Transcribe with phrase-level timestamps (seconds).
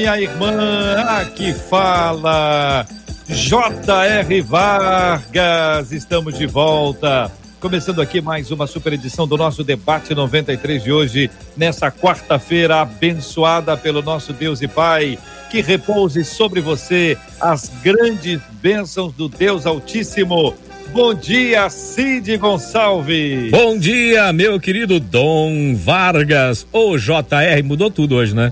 [0.00, 0.96] minha irmã.
[1.20, 2.86] Aqui fala
[3.28, 4.40] J.R.
[4.40, 5.92] Vargas.
[5.92, 7.30] Estamos de volta.
[7.60, 13.76] Começando aqui mais uma super edição do nosso debate 93 de hoje, nessa quarta-feira abençoada
[13.76, 15.18] pelo nosso Deus e Pai.
[15.50, 20.54] Que repouse sobre você as grandes bênçãos do Deus Altíssimo.
[20.94, 23.50] Bom dia, Cid Gonçalves.
[23.50, 26.66] Bom dia, meu querido Dom Vargas.
[26.72, 28.50] O JR mudou tudo hoje, né?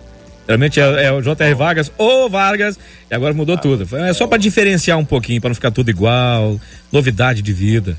[0.49, 2.79] Realmente é, é, o JR Vargas ou Vargas
[3.11, 3.87] e agora mudou ah, tudo.
[3.99, 6.59] É só para diferenciar um pouquinho, para não ficar tudo igual.
[6.91, 7.99] Novidade de vida.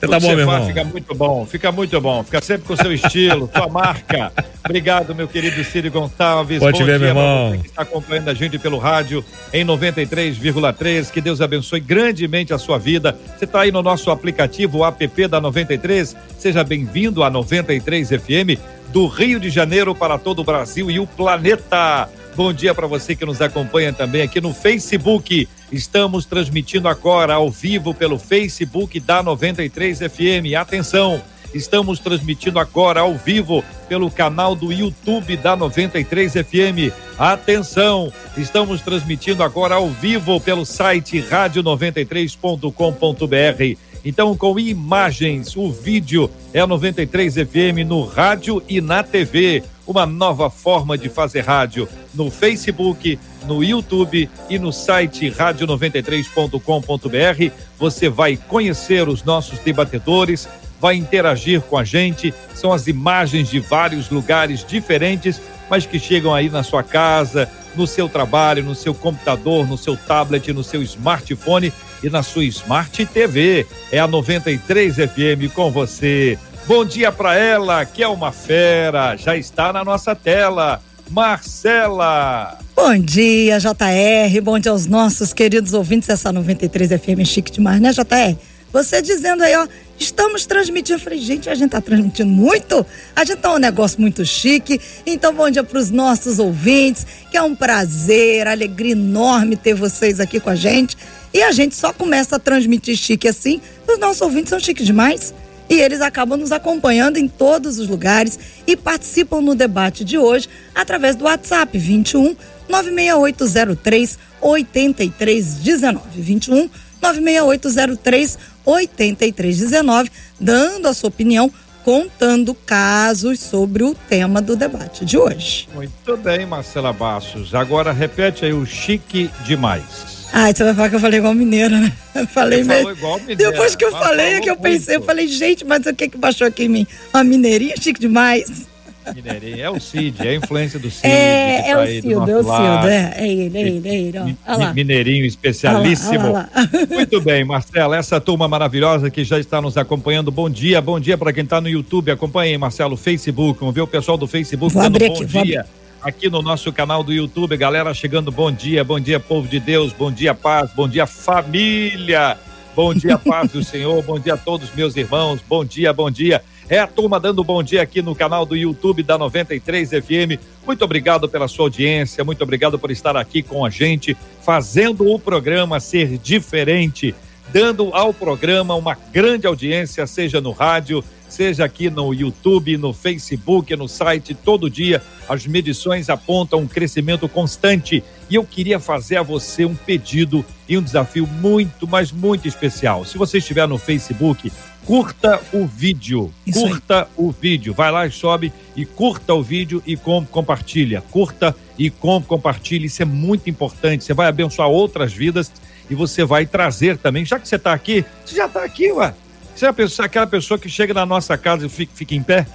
[0.00, 0.66] Você tá bom, meu irmão?
[0.66, 2.22] Fica muito bom, fica muito bom.
[2.22, 4.32] Fica sempre com o seu estilo, sua marca.
[4.64, 6.60] Obrigado, meu querido Círio Gonçalves.
[6.60, 7.50] Pode bom ver, meu irmão.
[7.50, 11.10] Você que está acompanhando a gente pelo rádio em 93,3.
[11.10, 13.16] Que Deus abençoe grandemente a sua vida.
[13.36, 16.16] Você está aí no nosso aplicativo, o app da 93.
[16.38, 18.60] Seja bem-vindo à 93 FM
[18.92, 22.08] do Rio de Janeiro para todo o Brasil e o planeta.
[22.38, 25.48] Bom dia para você que nos acompanha também aqui no Facebook.
[25.72, 30.54] Estamos transmitindo agora ao vivo pelo Facebook da 93 FM.
[30.56, 31.20] Atenção!
[31.52, 36.94] Estamos transmitindo agora ao vivo pelo canal do YouTube da 93 FM.
[37.18, 38.12] Atenção!
[38.36, 43.78] Estamos transmitindo agora ao vivo pelo site rádio93.com.br.
[44.04, 50.04] Então, com imagens, o vídeo é a 93 FM no rádio e na TV uma
[50.04, 57.54] nova forma de fazer rádio no Facebook, no YouTube e no site radio93.com.br.
[57.78, 60.46] Você vai conhecer os nossos debatedores,
[60.78, 62.34] vai interagir com a gente.
[62.54, 65.40] São as imagens de vários lugares diferentes,
[65.70, 69.96] mas que chegam aí na sua casa, no seu trabalho, no seu computador, no seu
[69.96, 71.72] tablet, no seu smartphone
[72.02, 73.66] e na sua Smart TV.
[73.90, 76.38] É a 93 FM com você.
[76.68, 80.82] Bom dia para ela, que é uma fera, já está na nossa tela.
[81.10, 82.58] Marcela.
[82.76, 84.40] Bom dia, JR.
[84.42, 88.36] Bom dia aos nossos queridos ouvintes dessa 93 FM chique demais, né, JR?
[88.70, 89.66] Você dizendo aí, ó,
[89.98, 90.98] estamos transmitindo.
[90.98, 92.84] Eu falei, gente, a gente tá transmitindo muito?
[93.16, 94.78] A gente tá um negócio muito chique.
[95.06, 100.20] Então, bom dia para os nossos ouvintes, que é um prazer, alegria enorme ter vocês
[100.20, 100.98] aqui com a gente.
[101.32, 103.58] E a gente só começa a transmitir chique assim,
[103.88, 105.32] os nossos ouvintes são chiques demais
[105.68, 110.48] e eles acabam nos acompanhando em todos os lugares e participam no debate de hoje
[110.74, 112.36] através do WhatsApp 21
[112.68, 116.70] 96803 8319 21
[117.00, 121.50] 96803 8319, dando a sua opinião,
[121.84, 125.68] contando casos sobre o tema do debate de hoje.
[125.74, 127.54] Muito bem, Marcela Bassos.
[127.54, 130.17] Agora repete aí o chique demais.
[130.32, 131.92] Ah, você vai falar que eu falei igual mineira, né?
[132.14, 132.94] Eu falei mesmo.
[133.36, 135.02] Depois que eu falei, é que eu pensei, muito.
[135.02, 136.86] eu falei, gente, mas o que que baixou aqui em mim?
[137.12, 138.66] Uma mineirinha chique demais.
[139.14, 141.06] Mineirinha, é o Cid, é a influência do Cid.
[141.06, 144.36] É, é tá o Cid, é o Cid, é, é ele, é ele, é ele.
[144.46, 144.74] Ó.
[144.74, 146.18] Mineirinho especialíssimo.
[146.18, 146.86] Olha lá, olha lá.
[146.94, 150.30] Muito bem, Marcelo, essa turma maravilhosa que já está nos acompanhando.
[150.30, 152.10] Bom dia, bom dia para quem está no YouTube.
[152.10, 153.60] Acompanhe, Marcelo, Facebook.
[153.60, 155.64] Vamos ver o pessoal do Facebook vou dando bom aqui, dia
[156.02, 157.56] aqui no nosso canal do YouTube.
[157.56, 162.38] Galera chegando, bom dia, bom dia, povo de Deus, bom dia, paz, bom dia, família,
[162.74, 166.42] bom dia, paz do Senhor, bom dia a todos meus irmãos, bom dia, bom dia.
[166.70, 170.38] É a turma dando bom dia aqui no canal do YouTube da 93 FM.
[170.66, 175.18] Muito obrigado pela sua audiência, muito obrigado por estar aqui com a gente, fazendo o
[175.18, 177.14] programa ser diferente,
[177.50, 183.74] dando ao programa uma grande audiência, seja no rádio, seja aqui no YouTube, no Facebook,
[183.76, 188.02] no site, todo dia as medições apontam um crescimento constante.
[188.30, 193.04] E eu queria fazer a você um pedido e um desafio muito, mas muito especial.
[193.04, 194.50] Se você estiver no Facebook,
[194.84, 196.32] curta o vídeo.
[196.46, 197.08] Isso curta aí.
[197.16, 197.74] o vídeo.
[197.74, 201.02] Vai lá e sobe e curta o vídeo e com, compartilha.
[201.10, 202.86] Curta e com, compartilha.
[202.86, 204.04] Isso é muito importante.
[204.04, 205.52] Você vai abençoar outras vidas
[205.90, 207.24] e você vai trazer também.
[207.24, 209.14] Já que você está aqui, você já está aqui, ué.
[209.58, 212.46] Você é pessoa, aquela pessoa que chega na nossa casa e fica, fica em pé?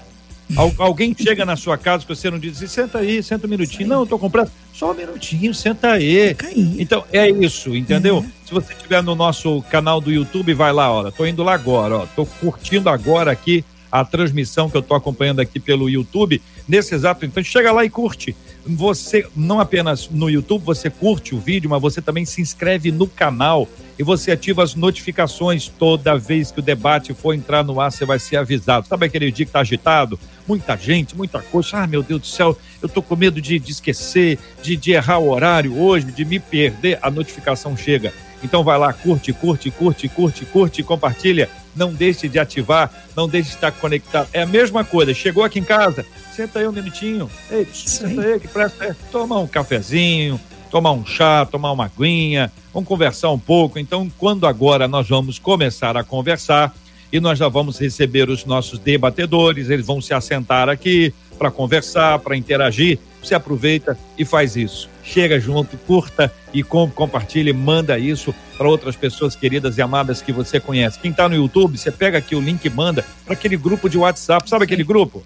[0.80, 3.90] alguém chega na sua casa que você não diz, senta aí, senta um minutinho.
[3.90, 4.50] Não, eu tô comprando.
[4.74, 6.34] Só um minutinho, senta aí.
[6.80, 8.20] Então, é isso, entendeu?
[8.20, 8.32] Uhum.
[8.46, 11.12] Se você estiver no nosso canal do YouTube, vai lá, olha.
[11.12, 12.06] Tô indo lá agora, ó.
[12.06, 17.26] Tô curtindo agora aqui a transmissão que eu estou acompanhando aqui pelo YouTube, nesse exato
[17.26, 18.34] instante, chega lá e curte.
[18.66, 23.08] Você, não apenas no YouTube, você curte o vídeo, mas você também se inscreve no
[23.08, 23.68] canal
[24.00, 28.06] e você ativa as notificações toda vez que o debate for entrar no ar, você
[28.06, 28.88] vai ser avisado.
[28.88, 30.18] Sabe aquele dia que tá agitado?
[30.48, 31.70] Muita gente, muita coisa.
[31.78, 35.18] Ah, meu Deus do céu, eu tô com medo de, de esquecer, de, de errar
[35.18, 37.00] o horário hoje, de me perder.
[37.02, 38.14] A notificação chega.
[38.42, 41.50] Então vai lá, curte, curte, curte, curte, curte, compartilha.
[41.76, 44.28] Não deixe de ativar, não deixe de estar conectado.
[44.34, 45.14] É a mesma coisa.
[45.14, 46.06] Chegou aqui em casa,
[46.36, 47.30] senta aí um minutinho.
[47.50, 48.86] Ei, senta aí que presta.
[48.86, 50.40] É, toma um cafezinho,
[50.70, 53.78] tomar um chá, tomar uma aguinha, vamos conversar um pouco.
[53.78, 56.74] Então, quando agora nós vamos começar a conversar
[57.12, 62.20] e nós já vamos receber os nossos debatedores, eles vão se assentar aqui para conversar,
[62.20, 62.98] para interagir.
[63.22, 64.90] Você aproveita e faz isso.
[65.04, 70.32] Chega junto, curta e com, compartilhe, manda isso para outras pessoas queridas e amadas que
[70.32, 70.98] você conhece.
[71.00, 73.98] Quem está no YouTube, você pega aqui o link e manda para aquele grupo de
[73.98, 74.50] WhatsApp.
[74.50, 75.22] Sabe aquele grupo?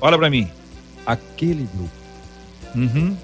[0.00, 0.48] Olha para mim.
[1.04, 1.90] Aquele grupo.
[2.76, 3.16] Uhum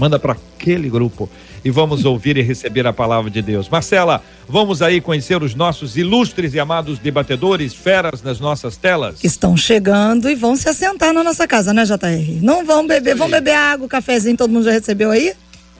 [0.00, 1.28] manda para aquele grupo
[1.64, 3.68] e vamos ouvir e receber a palavra de Deus.
[3.68, 9.18] Marcela, vamos aí conhecer os nossos ilustres e amados debatedores, feras nas nossas telas.
[9.18, 12.42] Que estão chegando e vão se assentar na nossa casa, né, JR?
[12.42, 15.32] Não vão beber, vão beber água, cafezinho, todo mundo já recebeu aí?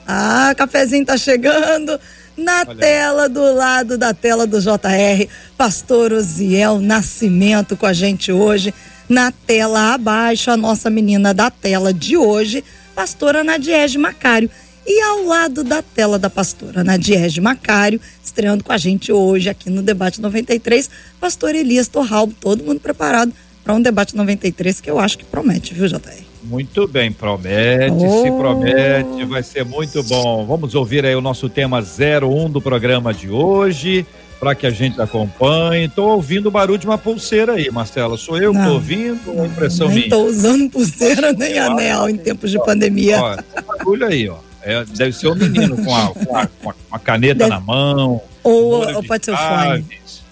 [0.07, 1.99] Ah, cafezinho tá chegando
[2.37, 2.75] na Olha.
[2.77, 8.75] tela do lado da tela do JR, pastor Osiel Nascimento com a gente hoje.
[9.09, 14.51] Na tela abaixo, a nossa menina da tela de hoje, pastora Nadiege Macário.
[14.93, 19.71] E ao lado da tela da pastora Nadiege Macário, estreando com a gente hoje aqui
[19.71, 20.91] no Debate 93,
[21.21, 23.33] pastor Elias Torralbo, todo mundo preparado
[23.63, 26.25] para um Debate 93 que eu acho que promete, viu, JR?
[26.43, 28.25] Muito bem, promete, oh.
[28.25, 30.45] se promete, vai ser muito bom.
[30.45, 34.05] Vamos ouvir aí o nosso tema 01 do programa de hoje
[34.41, 35.85] para que a gente acompanhe.
[35.85, 38.17] Estou ouvindo barulho de uma pulseira aí, Marcela.
[38.17, 40.07] Sou eu que estou ouvindo ou impressão nem minha?
[40.07, 43.23] Estou usando pulseira nem anel em tempos de pandemia.
[43.23, 44.50] Ó, barulho aí, ó.
[44.63, 47.51] É, deve ser o um menino com a, com a, com a caneta deve...
[47.51, 48.21] na mão.
[48.43, 49.87] Ou, ou pode ser o fone.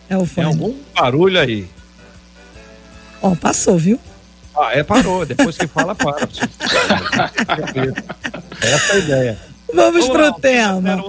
[0.09, 0.35] É o fone.
[0.35, 1.67] Tem algum barulho aí.
[3.23, 3.99] Ó, passou, viu?
[4.57, 5.25] Ah, é, parou.
[5.25, 6.29] Depois que fala, para.
[8.61, 9.39] Essa é a ideia.
[9.73, 11.05] Vamos, Vamos pro lá, tema?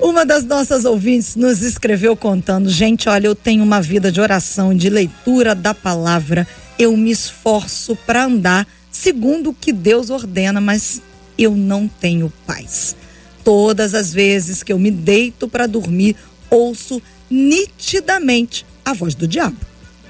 [0.00, 4.74] Uma das nossas ouvintes nos escreveu contando: gente, olha, eu tenho uma vida de oração
[4.74, 6.46] de leitura da palavra.
[6.78, 11.02] Eu me esforço para andar segundo o que Deus ordena, mas
[11.38, 12.96] eu não tenho paz.
[13.44, 16.16] Todas as vezes que eu me deito para dormir,
[16.50, 19.56] ouço nitidamente a voz do diabo.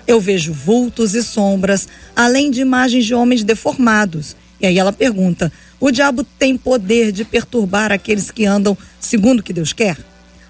[0.06, 4.37] Eu vejo vultos e sombras, além de imagens de homens deformados.
[4.61, 9.43] E aí ela pergunta: o diabo tem poder de perturbar aqueles que andam segundo o
[9.43, 9.97] que Deus quer?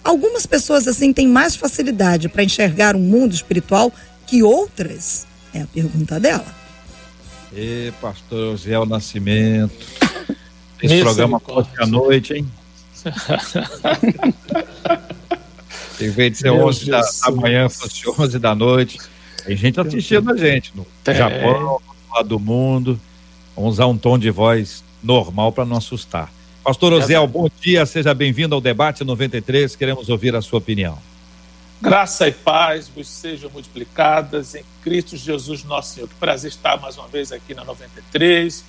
[0.03, 3.93] Algumas pessoas assim têm mais facilidade para enxergar o um mundo espiritual
[4.27, 5.27] que outras?
[5.53, 6.47] É a pergunta dela.
[7.53, 9.73] E pastor José Nascimento.
[10.83, 12.47] Esse programa pode à noite, hein?
[16.01, 18.99] Em vez de ser Meu 11 da, da, manhã, fosse 11 da noite.
[19.45, 21.15] Tem gente assistindo a gente no é.
[21.15, 23.01] Japão, no lado do mundo.
[23.55, 26.33] Vamos usar um tom de voz normal para não assustar.
[26.65, 30.99] Pastor Oziel, bom dia, seja bem-vindo ao debate 93, queremos ouvir a sua opinião.
[31.81, 36.09] Graça e paz vos sejam multiplicadas em Cristo Jesus nosso Senhor.
[36.09, 38.65] Que prazer estar mais uma vez aqui na 93,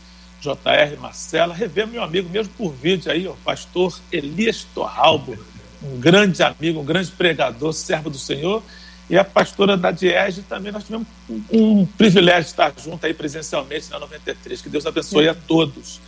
[0.54, 5.38] JR Marcela, rever meu amigo mesmo por vídeo aí, o pastor Elias Torralbo,
[5.82, 8.62] um grande amigo, um grande pregador, servo do Senhor,
[9.10, 13.14] e a pastora da Diege também nós tivemos um, um privilégio de estar junto aí
[13.14, 14.62] presencialmente na 93.
[14.62, 16.02] Que Deus abençoe a todos.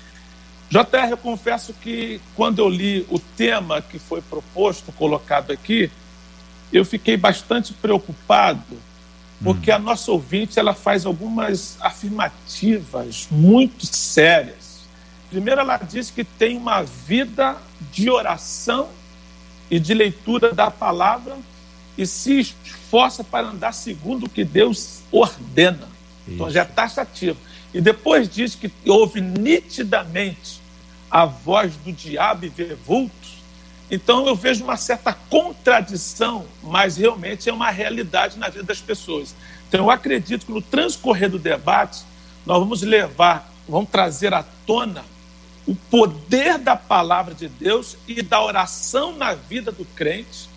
[0.70, 5.92] JR, eu confesso que quando eu li o tema que foi proposto, colocado aqui,
[6.74, 8.78] eu fiquei bastante preocupado,
[9.44, 14.88] porque a nossa ouvinte ela faz algumas afirmativas muito sérias.
[15.30, 17.58] Primeiro, ela diz que tem uma vida
[17.92, 18.90] de oração
[19.70, 21.38] e de leitura da palavra
[21.98, 25.88] e se esforça para andar segundo o que Deus ordena.
[26.26, 26.36] Isso.
[26.36, 27.38] Então já é taxativo.
[27.74, 30.62] E depois diz que ouve nitidamente
[31.12, 33.37] a voz do diabo e vê vultos.
[33.90, 39.36] Então eu vejo uma certa contradição, mas realmente é uma realidade na vida das pessoas.
[39.68, 42.04] Então eu acredito que no transcorrer do debate
[42.46, 45.04] nós vamos levar, vamos trazer à tona
[45.66, 50.50] o poder da palavra de Deus e da oração na vida do crente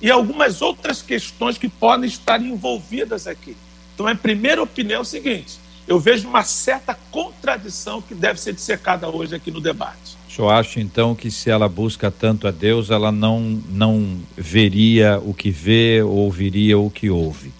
[0.00, 3.56] e algumas outras questões que podem estar envolvidas aqui.
[3.94, 8.54] Então, a primeira opinião é o seguinte: eu vejo uma certa contradição que deve ser
[8.54, 10.16] dissecada hoje aqui no debate.
[10.34, 15.20] O senhor acha então que se ela busca tanto a Deus, ela não, não veria
[15.24, 17.52] o que vê, ou ouviria o que ouve?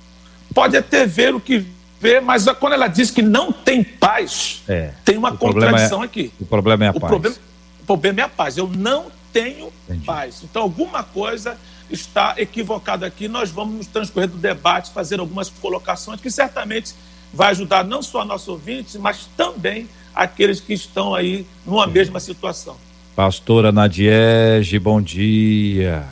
[0.52, 1.64] Pode até ver o que
[2.04, 6.32] resolver, mas quando ela diz que não tem paz, é, tem uma contradição é, aqui.
[6.38, 7.10] O problema é a o paz.
[7.10, 7.36] Problema,
[7.80, 8.56] o problema é a paz.
[8.58, 10.04] Eu não tenho Entendi.
[10.04, 10.42] paz.
[10.44, 11.56] Então, alguma coisa
[11.90, 13.26] está equivocada aqui.
[13.26, 16.94] Nós vamos, no transcorrer do debate, fazer algumas colocações que certamente
[17.34, 22.20] vai ajudar não só a nosso ouvinte, mas também aqueles que estão aí numa mesma
[22.20, 22.76] situação.
[23.16, 26.06] Pastora Nadiege, bom dia.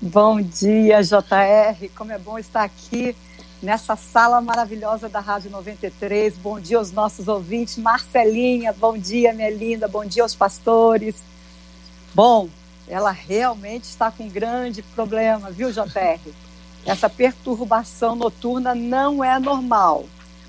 [0.00, 1.88] Bom dia, JR.
[1.96, 3.14] Como é bom estar aqui
[3.62, 6.34] nessa sala maravilhosa da Rádio 93.
[6.38, 7.76] Bom dia aos nossos ouvintes.
[7.76, 9.88] Marcelinha, bom dia, minha linda.
[9.88, 11.22] Bom dia aos pastores.
[12.14, 12.48] Bom,
[12.88, 16.20] ela realmente está com um grande problema, viu, JR?
[16.86, 20.06] Essa perturbação noturna não é normal,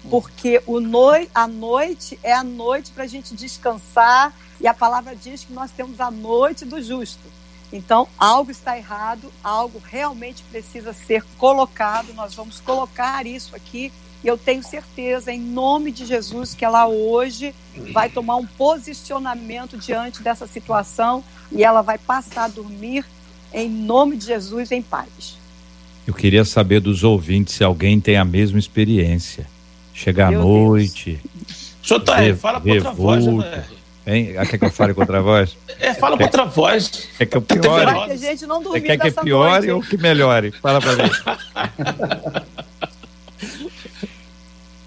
[0.09, 5.15] porque o noi a noite é a noite para a gente descansar e a palavra
[5.15, 7.29] diz que nós temos a noite do justo.
[7.73, 12.13] Então, algo está errado, algo realmente precisa ser colocado.
[12.13, 13.91] Nós vamos colocar isso aqui
[14.23, 17.55] e eu tenho certeza, em nome de Jesus, que ela hoje
[17.91, 23.05] vai tomar um posicionamento diante dessa situação e ela vai passar a dormir
[23.53, 25.37] em nome de Jesus em paz.
[26.05, 29.47] Eu queria saber dos ouvintes se alguém tem a mesma experiência.
[29.93, 31.19] Chegar à noite.
[31.81, 33.65] Jota, fala com outra voz, né?
[34.05, 34.35] Hein?
[34.37, 35.55] Ah, quer que eu fale com outra voz?
[35.79, 37.07] É, fala com outra voz.
[37.19, 38.05] É que eu piore.
[38.05, 39.71] Que a gente não Você quer que piore noite.
[39.71, 40.51] ou que melhore?
[40.51, 41.09] Fala pra mim.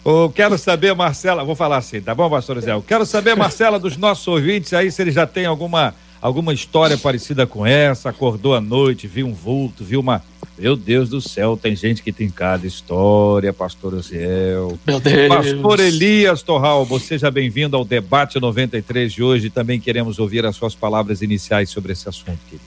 [0.05, 2.73] Eu quero saber, Marcela, vou falar assim, tá bom, pastor Zé?
[2.73, 6.97] Eu quero saber, Marcela, dos nossos ouvintes aí, se eles já têm alguma alguma história
[6.97, 10.23] parecida com essa, acordou à noite, viu um vulto, viu uma.
[10.59, 14.79] Meu Deus do céu, tem gente que tem cada história, pastor Osiel.
[14.87, 15.29] Meu Deus.
[15.29, 19.51] Pastor Elias Torral, seja bem-vindo ao debate 93 de hoje.
[19.51, 22.65] Também queremos ouvir as suas palavras iniciais sobre esse assunto, querido.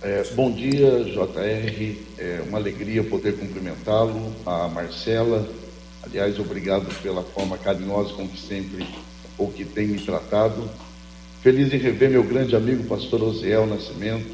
[0.00, 1.96] É, bom dia, JR.
[2.18, 5.48] É uma alegria poder cumprimentá-lo, a Marcela.
[6.04, 8.86] Aliás, obrigado pela forma carinhosa como sempre,
[9.36, 10.70] ou que tem me tratado.
[11.42, 14.30] Feliz em rever meu grande amigo, pastor Osiel Nascimento.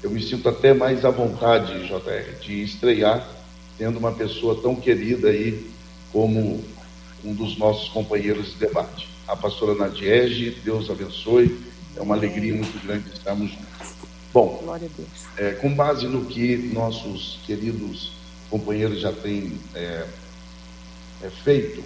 [0.00, 3.28] Eu me sinto até mais à vontade, JR, de estrear
[3.76, 5.68] tendo uma pessoa tão querida aí
[6.12, 6.62] como
[7.24, 9.08] um dos nossos companheiros de debate.
[9.26, 11.58] A pastora Nadiege, Deus abençoe.
[11.96, 13.94] É uma alegria muito grande estarmos juntos.
[14.32, 14.64] Bom,
[15.36, 18.12] é, com base no que nossos queridos
[18.48, 20.06] companheiros já têm é,
[21.20, 21.82] é, feito,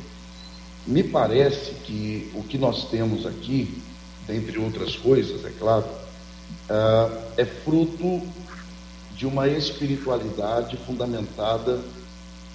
[0.86, 3.87] me parece que o que nós temos aqui
[4.28, 8.22] dentre outras coisas, é claro, uh, é fruto
[9.16, 11.80] de uma espiritualidade fundamentada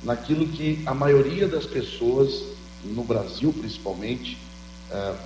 [0.03, 2.43] naquilo que a maioria das pessoas,
[2.85, 4.37] no Brasil principalmente,
[4.91, 5.17] uh,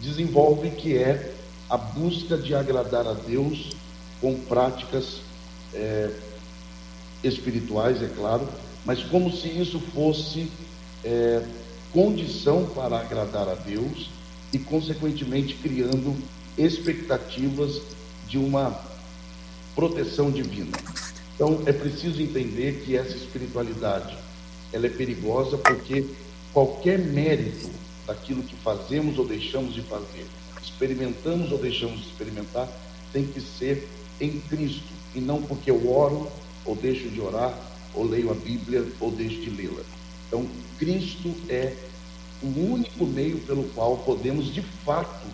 [0.00, 1.34] desenvolve, que é
[1.68, 3.72] a busca de agradar a Deus
[4.20, 5.20] com práticas
[5.72, 6.10] é,
[7.22, 8.46] espirituais, é claro,
[8.84, 10.50] mas como se isso fosse
[11.02, 11.42] é,
[11.92, 14.10] condição para agradar a Deus
[14.54, 16.16] e, consequentemente, criando
[16.56, 17.82] expectativas
[18.28, 18.80] de uma
[19.74, 20.78] proteção divina.
[21.34, 24.16] Então, é preciso entender que essa espiritualidade
[24.72, 26.06] ela é perigosa porque
[26.52, 27.68] qualquer mérito
[28.06, 30.24] daquilo que fazemos ou deixamos de fazer,
[30.62, 32.68] experimentamos ou deixamos de experimentar,
[33.12, 33.88] tem que ser
[34.20, 36.30] em Cristo e não porque eu oro
[36.64, 37.58] ou deixo de orar,
[37.92, 39.82] ou leio a Bíblia ou deixo de lê-la.
[40.28, 40.46] Então,
[40.78, 41.74] Cristo é
[42.44, 45.26] o único meio pelo qual podemos de fato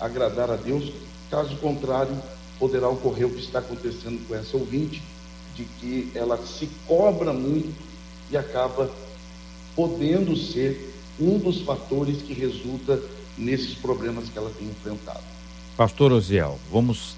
[0.00, 0.92] agradar a Deus.
[1.30, 2.16] Caso contrário,
[2.58, 5.02] poderá ocorrer o que está acontecendo com essa ouvinte,
[5.54, 7.74] de que ela se cobra muito
[8.30, 8.90] e acaba
[9.74, 13.00] podendo ser um dos fatores que resulta
[13.38, 15.22] nesses problemas que ela tem enfrentado.
[15.76, 17.16] Pastor Osiel, vamos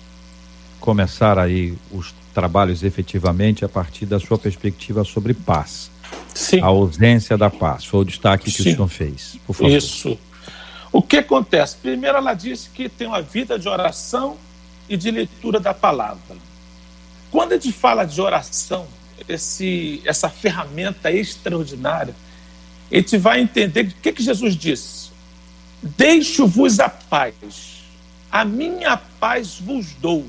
[0.80, 5.90] começar aí os trabalhos efetivamente a partir da sua perspectiva sobre paz.
[6.34, 6.60] Sim.
[6.60, 7.84] A ausência da paz.
[7.84, 8.70] Foi o destaque que Sim.
[8.70, 9.36] o senhor fez.
[9.46, 9.70] Por favor.
[9.70, 10.18] Isso.
[10.92, 11.76] O que acontece?
[11.76, 14.36] Primeiro, ela disse que tem uma vida de oração
[14.88, 16.36] e de leitura da palavra.
[17.30, 18.86] Quando a gente fala de oração,
[19.28, 22.14] esse, essa ferramenta extraordinária,
[22.90, 25.10] a gente vai entender o que, que Jesus disse:
[25.82, 27.82] Deixo-vos a paz,
[28.32, 30.26] a minha paz vos dou,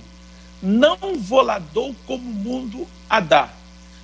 [0.62, 3.50] não vou lá dou como o mundo a dá.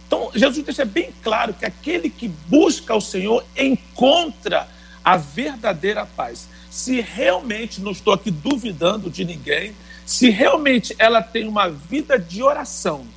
[0.08, 4.68] Então, Jesus deixa bem claro que aquele que busca o Senhor encontra
[5.04, 6.48] a verdadeira paz.
[6.70, 12.44] Se realmente, não estou aqui duvidando de ninguém, se realmente ela tem uma vida de
[12.44, 13.08] oração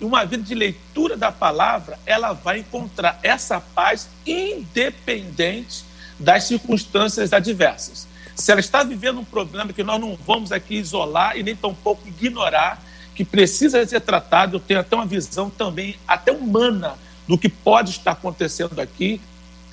[0.00, 5.84] e uma vida de leitura da palavra, ela vai encontrar essa paz independente
[6.18, 8.06] das circunstâncias adversas.
[8.34, 12.06] Se ela está vivendo um problema que nós não vamos aqui isolar e nem tampouco
[12.06, 12.82] ignorar,
[13.16, 14.56] que precisa ser tratado.
[14.56, 16.96] Eu tenho até uma visão também, até humana,
[17.26, 19.20] do que pode estar acontecendo aqui.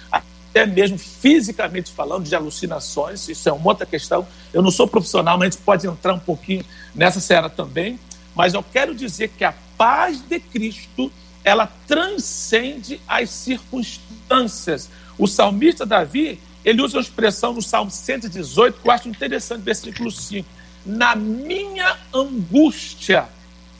[0.09, 4.25] até mesmo fisicamente falando, de alucinações, isso é uma outra questão.
[4.53, 6.63] Eu não sou profissional, mas a gente pode entrar um pouquinho
[6.95, 7.99] nessa seara também.
[8.33, 11.11] Mas eu quero dizer que a paz de Cristo,
[11.43, 14.89] ela transcende as circunstâncias.
[15.17, 20.09] O salmista Davi, ele usa uma expressão no Salmo 118 que eu acho interessante, versículo
[20.09, 20.47] 5.
[20.85, 23.27] Na minha angústia,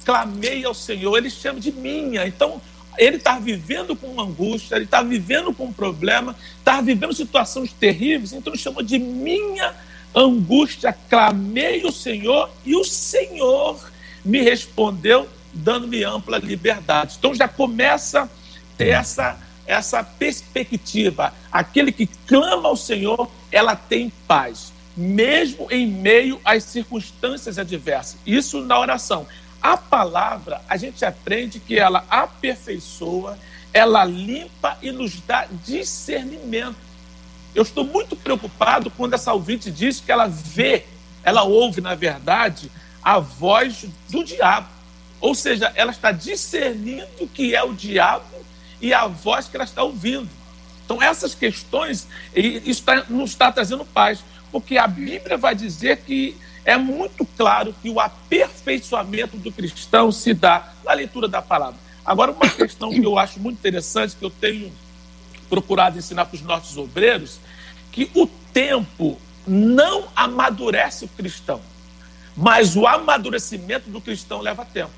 [0.05, 1.17] clamei ao Senhor.
[1.17, 2.25] Ele chama de minha.
[2.25, 2.61] Então,
[2.97, 7.73] ele está vivendo com uma angústia, ele está vivendo com um problema, está vivendo situações
[7.73, 9.73] terríveis, então ele chamou de minha
[10.13, 10.95] angústia.
[11.09, 13.79] Clamei ao Senhor e o Senhor
[14.23, 17.15] me respondeu, dando-me ampla liberdade.
[17.17, 18.29] Então já começa a
[18.77, 21.33] ter essa, essa perspectiva.
[21.51, 28.17] Aquele que clama ao Senhor, ela tem paz, mesmo em meio às circunstâncias adversas.
[28.25, 29.27] Isso na oração.
[29.61, 33.37] A palavra, a gente aprende que ela aperfeiçoa,
[33.73, 36.75] ela limpa e nos dá discernimento.
[37.55, 40.85] Eu estou muito preocupado quando essa ouvinte diz que ela vê,
[41.23, 42.69] ela ouve, na verdade,
[43.01, 44.67] a voz do diabo.
[45.21, 48.25] Ou seja, ela está discernindo que é o diabo
[48.81, 50.29] e a voz que ela está ouvindo.
[50.83, 54.19] Então, essas questões, isso está, nos está trazendo paz,
[54.53, 60.31] porque a Bíblia vai dizer que é muito claro que o aperfeiçoamento do cristão se
[60.31, 61.79] dá na leitura da palavra.
[62.05, 64.71] Agora, uma questão que eu acho muito interessante, que eu tenho
[65.49, 67.39] procurado ensinar para os nossos obreiros,
[67.91, 71.59] que o tempo não amadurece o cristão,
[72.37, 74.91] mas o amadurecimento do cristão leva tempo.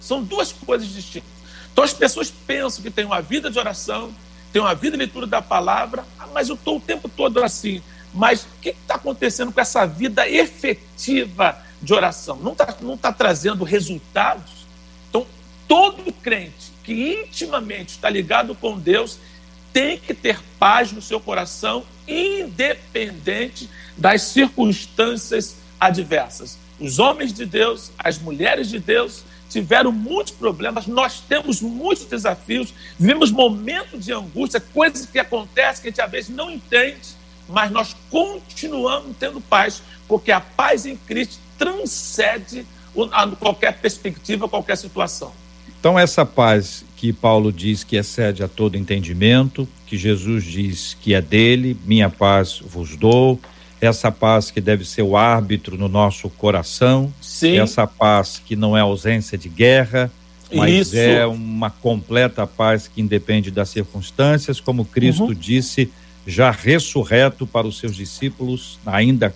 [0.00, 1.28] São duas coisas distintas.
[1.72, 4.14] Então as pessoas pensam que tem uma vida de oração,
[4.52, 7.82] tem uma vida de leitura da palavra, mas eu estou o tempo todo assim.
[8.18, 12.34] Mas o que está acontecendo com essa vida efetiva de oração?
[12.34, 14.66] Não está não tá trazendo resultados?
[15.08, 15.24] Então,
[15.68, 19.20] todo crente que intimamente está ligado com Deus
[19.72, 26.58] tem que ter paz no seu coração, independente das circunstâncias adversas.
[26.80, 32.74] Os homens de Deus, as mulheres de Deus tiveram muitos problemas, nós temos muitos desafios,
[32.98, 37.16] vivemos momentos de angústia, coisas que acontecem que a gente às vezes não entende,
[37.48, 42.64] mas nós continuamos tendo paz, porque a paz em Cristo transcende
[43.38, 45.32] qualquer perspectiva, qualquer situação.
[45.78, 51.14] Então, essa paz que Paulo diz que excede a todo entendimento, que Jesus diz que
[51.14, 53.40] é dele, minha paz vos dou,
[53.80, 57.58] essa paz que deve ser o árbitro no nosso coração, Sim.
[57.58, 60.10] essa paz que não é ausência de guerra,
[60.52, 60.96] mas Isso.
[60.96, 65.34] é uma completa paz que independe das circunstâncias, como Cristo Uhum.
[65.34, 65.90] disse
[66.28, 69.34] já ressurreto para os seus discípulos, ainda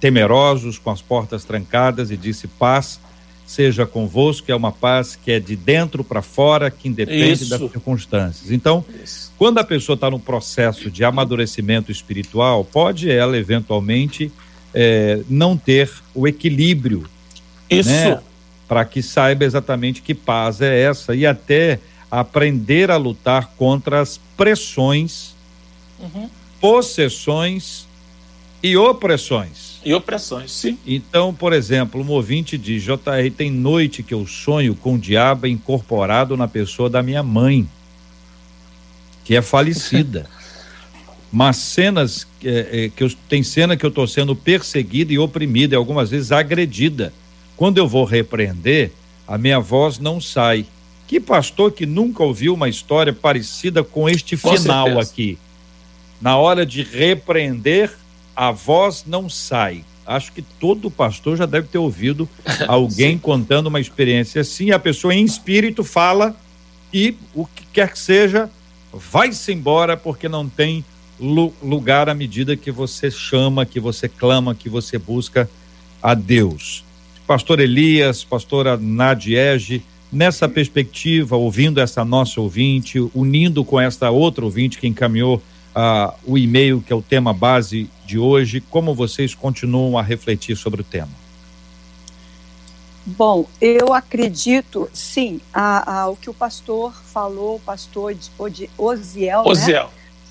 [0.00, 3.00] temerosos, com as portas trancadas, e disse: Paz
[3.46, 7.50] seja convosco, é uma paz que é de dentro para fora, que independe Isso.
[7.50, 8.50] das circunstâncias.
[8.50, 9.30] Então, Isso.
[9.38, 14.32] quando a pessoa está num processo de amadurecimento espiritual, pode ela eventualmente
[14.74, 17.06] eh, não ter o equilíbrio
[17.68, 17.90] Isso.
[17.90, 18.20] né?
[18.66, 21.78] para que saiba exatamente que paz é essa e até
[22.10, 25.34] aprender a lutar contra as pressões,
[26.02, 26.28] Uhum.
[26.60, 27.86] possessões
[28.62, 29.80] e opressões.
[29.84, 30.78] E opressões, sim.
[30.86, 35.46] Então, por exemplo, um ouvinte diz: JR, tem noite que eu sonho com o diabo
[35.46, 37.68] incorporado na pessoa da minha mãe,
[39.24, 40.28] que é falecida.
[41.32, 45.74] Mas cenas eh, eh, que eu, tem cena que eu estou sendo perseguida e oprimida,
[45.74, 47.12] e algumas vezes agredida.
[47.56, 48.92] Quando eu vou repreender,
[49.26, 50.66] a minha voz não sai.
[51.06, 55.10] Que pastor que nunca ouviu uma história parecida com este Com final certeza.
[55.10, 55.38] aqui?
[56.22, 57.90] Na hora de repreender,
[58.34, 59.84] a voz não sai.
[60.06, 62.28] Acho que todo pastor já deve ter ouvido
[62.68, 64.70] alguém contando uma experiência assim.
[64.70, 66.34] A pessoa em espírito fala
[66.94, 68.48] e o que quer que seja,
[68.92, 70.84] vai-se embora porque não tem
[71.18, 75.50] lu- lugar à medida que você chama, que você clama, que você busca
[76.00, 76.84] a Deus.
[77.26, 79.82] Pastor Elias, pastora Nadiege,
[80.12, 85.42] nessa perspectiva, ouvindo essa nossa ouvinte, unindo com esta outra ouvinte que encaminhou
[85.74, 90.56] ah, o e-mail, que é o tema base de hoje, como vocês continuam a refletir
[90.56, 91.10] sobre o tema?
[93.04, 99.42] Bom, eu acredito, sim, a, a- o que o pastor falou, o pastor Odi- Osiel,
[99.42, 99.50] né,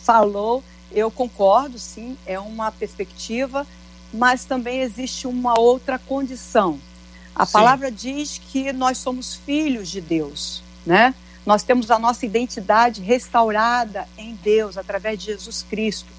[0.04, 3.68] falou, eu concordo, sim, é uma perspectiva,
[4.14, 6.80] mas também existe uma outra condição.
[7.36, 7.52] A Sim.
[7.54, 11.14] palavra diz que nós somos filhos de Deus, né?
[11.46, 16.10] Nós temos a nossa identidade restaurada em Deus através de Jesus Cristo.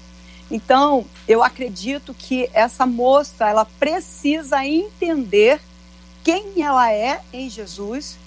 [0.51, 5.61] Então, eu acredito que essa moça, ela precisa entender
[6.23, 8.17] quem ela é em Jesus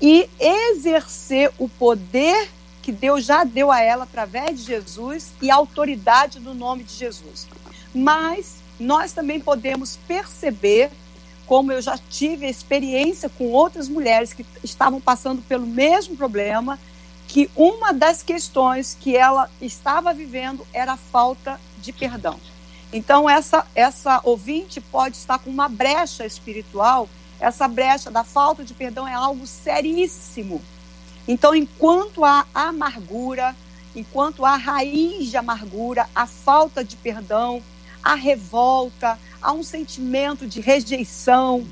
[0.00, 2.48] e exercer o poder
[2.82, 6.94] que Deus já deu a ela através de Jesus e a autoridade do nome de
[6.94, 7.48] Jesus.
[7.94, 10.90] Mas nós também podemos perceber,
[11.46, 16.78] como eu já tive experiência com outras mulheres que estavam passando pelo mesmo problema,
[17.26, 22.38] que uma das questões que ela estava vivendo era a falta de perdão.
[22.92, 27.08] Então, essa, essa ouvinte pode estar com uma brecha espiritual,
[27.40, 30.62] essa brecha da falta de perdão é algo seríssimo.
[31.26, 33.56] Então, enquanto há amargura,
[33.96, 37.62] enquanto há raiz de amargura, a falta de perdão,
[38.04, 41.66] a revolta, há um sentimento de rejeição,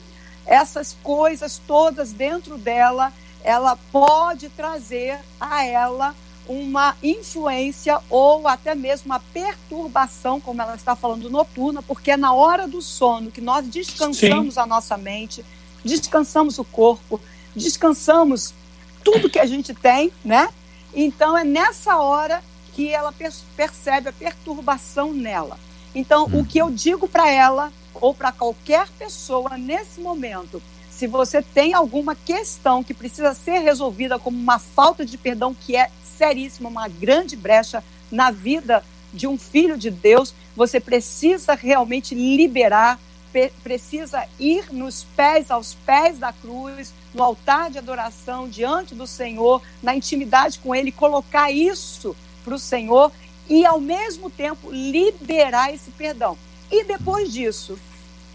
[0.47, 3.13] essas coisas todas dentro dela,
[3.45, 6.15] ela pode trazer a ela
[6.49, 12.33] uma influência ou até mesmo uma perturbação, como ela está falando, noturna, porque é na
[12.33, 14.61] hora do sono que nós descansamos Sim.
[14.61, 15.45] a nossa mente,
[15.85, 17.21] descansamos o corpo,
[17.55, 18.55] descansamos
[19.05, 20.49] tudo que a gente tem, né?
[20.95, 22.43] Então é nessa hora
[22.73, 23.15] que ela
[23.57, 25.59] percebe a perturbação nela.
[25.95, 31.43] Então, o que eu digo para ela ou para qualquer pessoa nesse momento, se você
[31.43, 36.69] tem alguma questão que precisa ser resolvida como uma falta de perdão que é seríssima,
[36.69, 42.99] uma grande brecha na vida de um filho de Deus, você precisa realmente liberar,
[43.63, 49.63] precisa ir nos pés, aos pés da cruz, no altar de adoração, diante do Senhor,
[49.83, 53.11] na intimidade com Ele, colocar isso para o Senhor
[53.53, 56.39] e, ao mesmo tempo, liberar esse perdão.
[56.71, 57.79] E depois disso,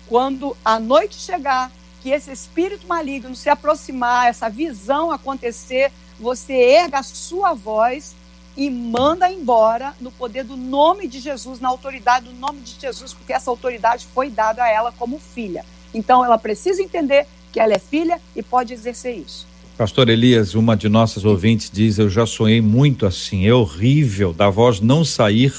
[0.05, 1.71] quando a noite chegar,
[2.03, 8.15] que esse espírito maligno se aproximar, essa visão acontecer, você erga a sua voz
[8.55, 13.11] e manda embora no poder do nome de Jesus, na autoridade do nome de Jesus,
[13.11, 15.65] porque essa autoridade foi dada a ela como filha.
[15.95, 19.47] Então ela precisa entender que ela é filha e pode exercer isso.
[19.77, 24.49] Pastor Elias, uma de nossas ouvintes diz: Eu já sonhei muito assim, é horrível da
[24.49, 25.53] voz não sair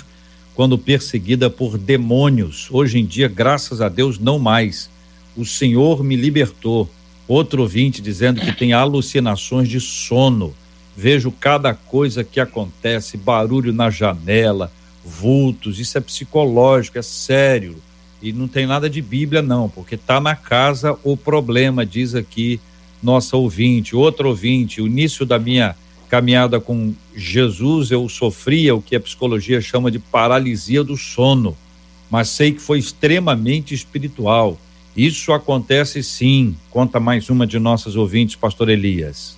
[0.56, 2.66] quando perseguida por demônios.
[2.68, 4.90] Hoje em dia, graças a Deus, não mais.
[5.36, 6.90] O Senhor me libertou.
[7.28, 10.52] Outro ouvinte dizendo que tem alucinações de sono.
[10.96, 14.72] Vejo cada coisa que acontece, barulho na janela,
[15.04, 17.76] vultos, isso é psicológico, é sério.
[18.20, 22.58] E não tem nada de Bíblia, não, porque está na casa o problema, diz aqui
[23.02, 23.94] nossa ouvinte.
[23.94, 25.76] Outro ouvinte, o início da minha
[26.08, 31.56] caminhada com Jesus, eu sofria o que a psicologia chama de paralisia do sono,
[32.10, 34.58] mas sei que foi extremamente espiritual.
[34.96, 36.56] Isso acontece sim.
[36.70, 39.36] Conta mais uma de nossas ouvintes, Pastor Elias.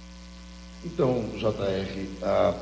[0.85, 2.55] Então, JR, ah,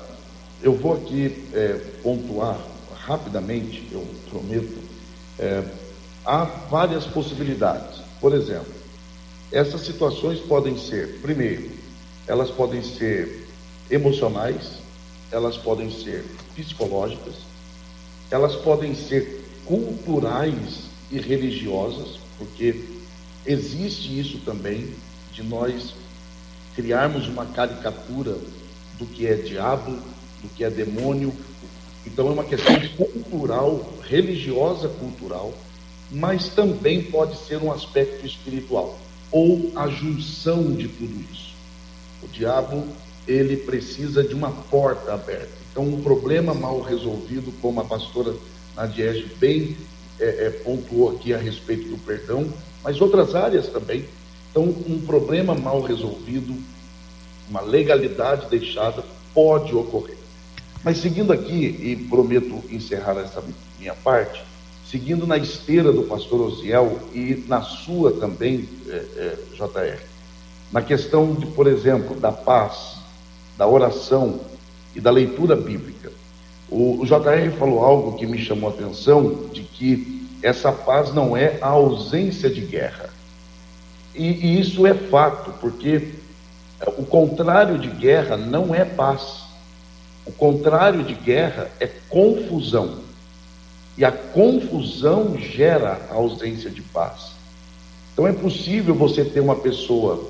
[0.62, 2.58] eu vou aqui é, pontuar
[3.06, 4.78] rapidamente, eu prometo.
[5.38, 5.62] É,
[6.24, 8.00] há várias possibilidades.
[8.20, 8.77] Por exemplo,
[9.50, 11.70] essas situações podem ser, primeiro,
[12.26, 13.46] elas podem ser
[13.90, 14.72] emocionais,
[15.30, 17.34] elas podem ser psicológicas,
[18.30, 22.84] elas podem ser culturais e religiosas, porque
[23.46, 24.92] existe isso também,
[25.32, 25.94] de nós
[26.74, 28.36] criarmos uma caricatura
[28.98, 29.92] do que é diabo,
[30.42, 31.32] do que é demônio.
[32.06, 35.54] Então é uma questão cultural, religiosa cultural,
[36.10, 38.98] mas também pode ser um aspecto espiritual,
[39.30, 41.54] ou a junção de tudo isso.
[42.22, 42.86] O diabo,
[43.26, 45.50] ele precisa de uma porta aberta.
[45.70, 48.34] Então, um problema mal resolvido, como a pastora
[48.74, 49.76] Nadiege bem
[50.18, 54.04] é, é, pontuou aqui a respeito do perdão, mas outras áreas também.
[54.50, 56.56] Então, um problema mal resolvido,
[57.48, 60.16] uma legalidade deixada, pode ocorrer.
[60.82, 63.42] Mas seguindo aqui, e prometo encerrar essa
[63.78, 64.42] minha parte,
[64.90, 70.00] seguindo na esteira do pastor Osiel e na sua também, é, é, JR,
[70.72, 72.96] na questão, de, por exemplo, da paz,
[73.56, 74.40] da oração
[74.94, 76.10] e da leitura bíblica.
[76.70, 81.36] O, o JR falou algo que me chamou a atenção, de que essa paz não
[81.36, 83.10] é a ausência de guerra.
[84.14, 86.14] E, e isso é fato, porque
[86.96, 89.42] o contrário de guerra não é paz.
[90.24, 93.07] O contrário de guerra é confusão.
[93.98, 97.32] E a confusão gera a ausência de paz.
[98.12, 100.24] Então é possível você ter uma pessoa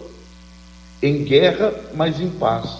[1.02, 2.78] em guerra, mas em paz.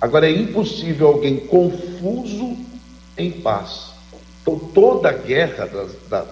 [0.00, 2.56] Agora é impossível alguém confuso
[3.16, 3.92] em paz.
[4.42, 6.28] Então toda guerra, das, das,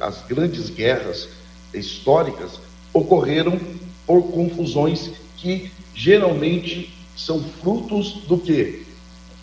[0.00, 1.28] as grandes guerras
[1.74, 2.60] históricas
[2.92, 3.58] ocorreram
[4.06, 8.86] por confusões que geralmente são frutos do que?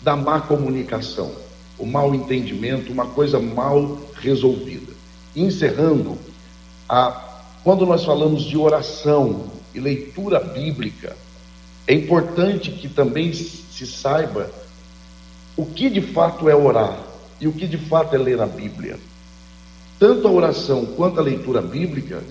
[0.02, 1.30] Da má comunicação,
[1.78, 4.92] o mau entendimento, uma coisa mal resolvida.
[5.34, 6.18] Encerrando,
[6.88, 11.16] a, quando nós falamos de oração e leitura bíblica,
[11.86, 14.50] é importante que também se saiba
[15.56, 16.98] o que de fato é orar
[17.40, 18.98] e o que de fato é ler a Bíblia.
[19.98, 22.22] Tanto a oração quanto a leitura bíblica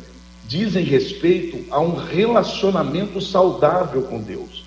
[0.47, 4.63] dizem respeito a um relacionamento saudável com Deus.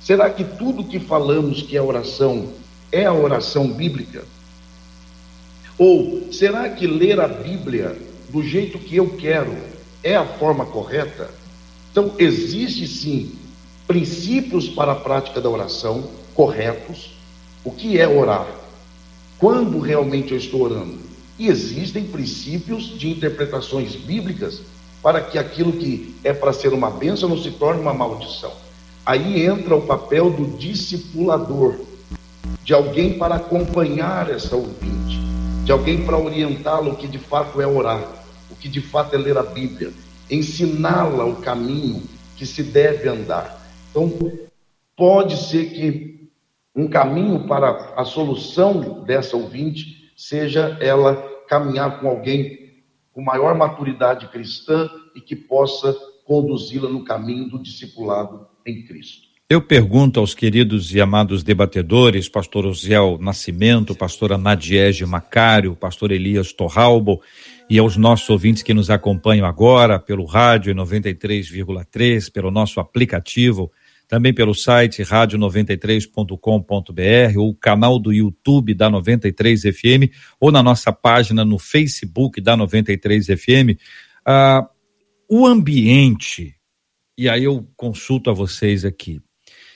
[0.00, 2.48] Será que tudo que falamos que é oração
[2.92, 4.24] é a oração bíblica?
[5.78, 9.56] Ou será que ler a Bíblia do jeito que eu quero
[10.04, 11.30] é a forma correta?
[11.90, 13.32] Então, existe sim
[13.86, 17.12] princípios para a prática da oração corretos.
[17.64, 18.46] O que é orar?
[19.38, 20.98] Quando realmente eu estou orando?
[21.38, 24.60] E existem princípios de interpretações bíblicas
[25.02, 28.52] para que aquilo que é para ser uma bênção não se torne uma maldição.
[29.04, 31.76] Aí entra o papel do discipulador,
[32.62, 35.20] de alguém para acompanhar essa ouvinte,
[35.64, 38.02] de alguém para orientá-la o que de fato é orar,
[38.50, 39.92] o que de fato é ler a Bíblia,
[40.30, 42.02] ensiná-la o caminho
[42.36, 43.60] que se deve andar.
[43.90, 44.10] Então,
[44.96, 46.30] pode ser que
[46.74, 51.14] um caminho para a solução dessa ouvinte seja ela
[51.48, 52.62] caminhar com alguém
[53.12, 59.21] com maior maturidade cristã e que possa conduzi-la no caminho do discipulado em Cristo.
[59.52, 66.54] Eu pergunto aos queridos e amados debatedores, pastor Osiel Nascimento, pastora Nadiege Macário, pastor Elias
[66.54, 67.20] Torralbo,
[67.68, 73.70] e aos nossos ouvintes que nos acompanham agora pelo rádio 93,3, pelo nosso aplicativo,
[74.08, 80.08] também pelo site rádio93.com.br, ou canal do YouTube da 93 FM,
[80.40, 83.76] ou na nossa página no Facebook da 93 FM.
[84.24, 84.66] Ah,
[85.28, 86.54] o ambiente,
[87.18, 89.20] e aí eu consulto a vocês aqui,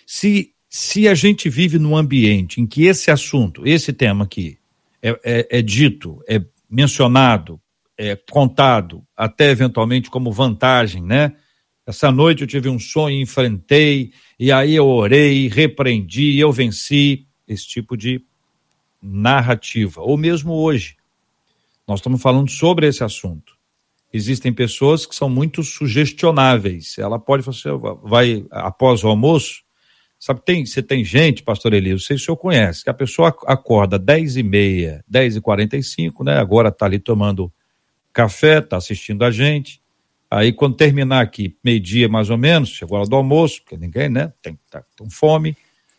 [0.06, 4.56] se, se a gente vive num ambiente em que esse assunto, esse tema aqui,
[5.02, 6.40] é, é, é dito, é
[6.70, 7.60] mencionado,
[7.98, 11.32] é contado, até eventualmente como vantagem, né?
[11.86, 17.26] Essa noite eu tive um sonho, enfrentei, e aí eu orei, repreendi, eu venci.
[17.46, 18.24] Esse tipo de
[19.00, 20.00] narrativa.
[20.02, 20.96] Ou mesmo hoje.
[21.86, 23.56] Nós estamos falando sobre esse assunto.
[24.12, 26.98] Existem pessoas que são muito sugestionáveis.
[26.98, 27.70] Ela pode fazer,
[28.02, 29.62] vai após o almoço.
[30.26, 32.94] Sabe, tem, você tem gente, pastor Eli, não sei se o senhor conhece, que a
[32.94, 36.38] pessoa acorda 10 e meia, 10 e 45, né?
[36.38, 37.52] Agora está ali tomando
[38.12, 39.80] café, está assistindo a gente
[40.30, 44.08] Aí, quando terminar aqui, meio-dia mais ou menos, chegou a hora do almoço, porque ninguém,
[44.08, 45.56] né, tem tá com fome.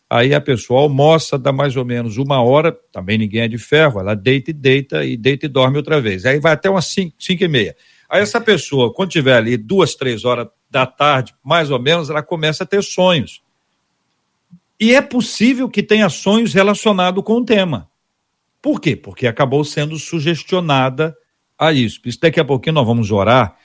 [0.10, 4.00] Aí a pessoa almoça, dá mais ou menos uma hora, também ninguém é de ferro,
[4.00, 6.26] ela deita e deita, e deita e dorme outra vez.
[6.26, 7.76] Aí vai até umas cinco, cinco e meia.
[8.10, 12.24] Aí essa pessoa, quando tiver ali duas, três horas da tarde, mais ou menos, ela
[12.24, 13.42] começa a ter sonhos.
[14.80, 17.90] E é possível que tenha sonhos relacionados com o tema.
[18.62, 18.96] Por quê?
[18.96, 21.16] Porque acabou sendo sugestionada
[21.58, 22.00] a isso.
[22.06, 23.58] Isso daqui a pouquinho nós vamos orar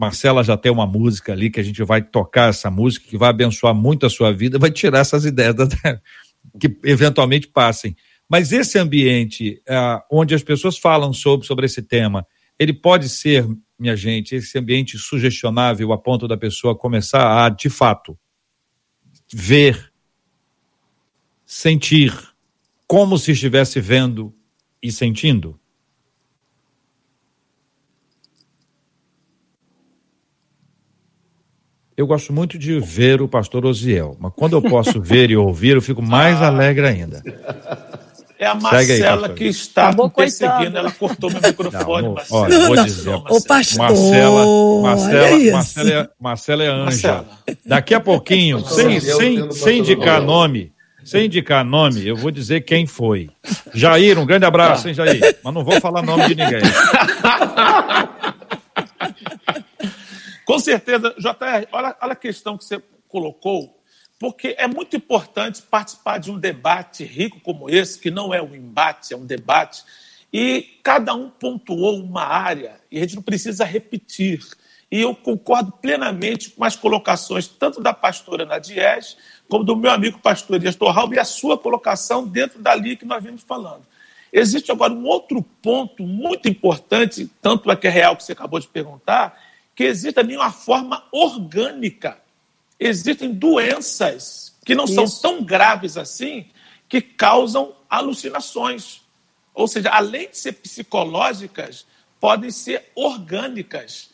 [0.00, 3.28] Marcela já tem uma música ali que a gente vai tocar essa música que vai
[3.28, 5.66] abençoar muito a sua vida, vai tirar essas ideias da,
[6.58, 7.94] que eventualmente passem.
[8.26, 12.26] Mas esse ambiente é, onde as pessoas falam sobre, sobre esse tema,
[12.58, 13.46] ele pode ser,
[13.78, 18.18] minha gente, esse ambiente sugestionável a ponto da pessoa começar a, de fato,
[19.30, 19.89] ver,
[21.52, 22.16] sentir,
[22.86, 24.32] como se estivesse vendo
[24.80, 25.58] e sentindo?
[31.96, 35.74] eu gosto muito de ver o pastor Osiel, mas quando eu posso ver e ouvir,
[35.74, 36.46] eu fico mais ah.
[36.46, 37.22] alegre ainda.
[38.38, 42.40] É a Marcela aí, que está Acabou perseguindo, ela cortou meu microfone, não, Marcela.
[42.40, 44.46] Olha, vou dizer, o pastor, Marcela,
[44.82, 46.84] Marcela, é Marcela, é, Marcela é anja.
[46.84, 47.26] Marcela.
[47.66, 50.72] Daqui a pouquinho, sem, sem, sem indicar nome,
[51.10, 53.28] sem indicar nome, eu vou dizer quem foi.
[53.74, 55.20] Jair, um grande abraço, hein, Jair?
[55.42, 56.60] Mas não vou falar nome de ninguém.
[60.46, 63.82] Com certeza, JR, olha, olha a questão que você colocou,
[64.20, 68.54] porque é muito importante participar de um debate rico como esse, que não é um
[68.54, 69.82] embate, é um debate,
[70.32, 74.38] e cada um pontuou uma área, e a gente não precisa repetir.
[74.92, 79.16] E eu concordo plenamente com as colocações, tanto da pastora Nadiege,
[79.50, 83.04] como do meu amigo pastor Elias Torralbo, e a sua colocação dentro da linha que
[83.04, 83.82] nós vimos falando.
[84.32, 88.60] Existe agora um outro ponto muito importante, tanto é que é real que você acabou
[88.60, 89.36] de perguntar,
[89.74, 92.18] que existe também uma forma orgânica.
[92.78, 94.94] Existem doenças que não Isso.
[94.94, 96.46] são tão graves assim
[96.88, 99.02] que causam alucinações.
[99.52, 101.84] Ou seja, além de ser psicológicas,
[102.20, 104.10] podem ser orgânicas.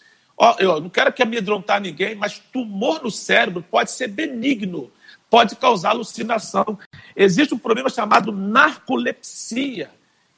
[0.59, 4.91] Eu não quero que amedrontar ninguém, mas tumor no cérebro pode ser benigno,
[5.31, 6.79] pode causar alucinação.
[7.15, 9.91] Existe um problema chamado narcolepsia,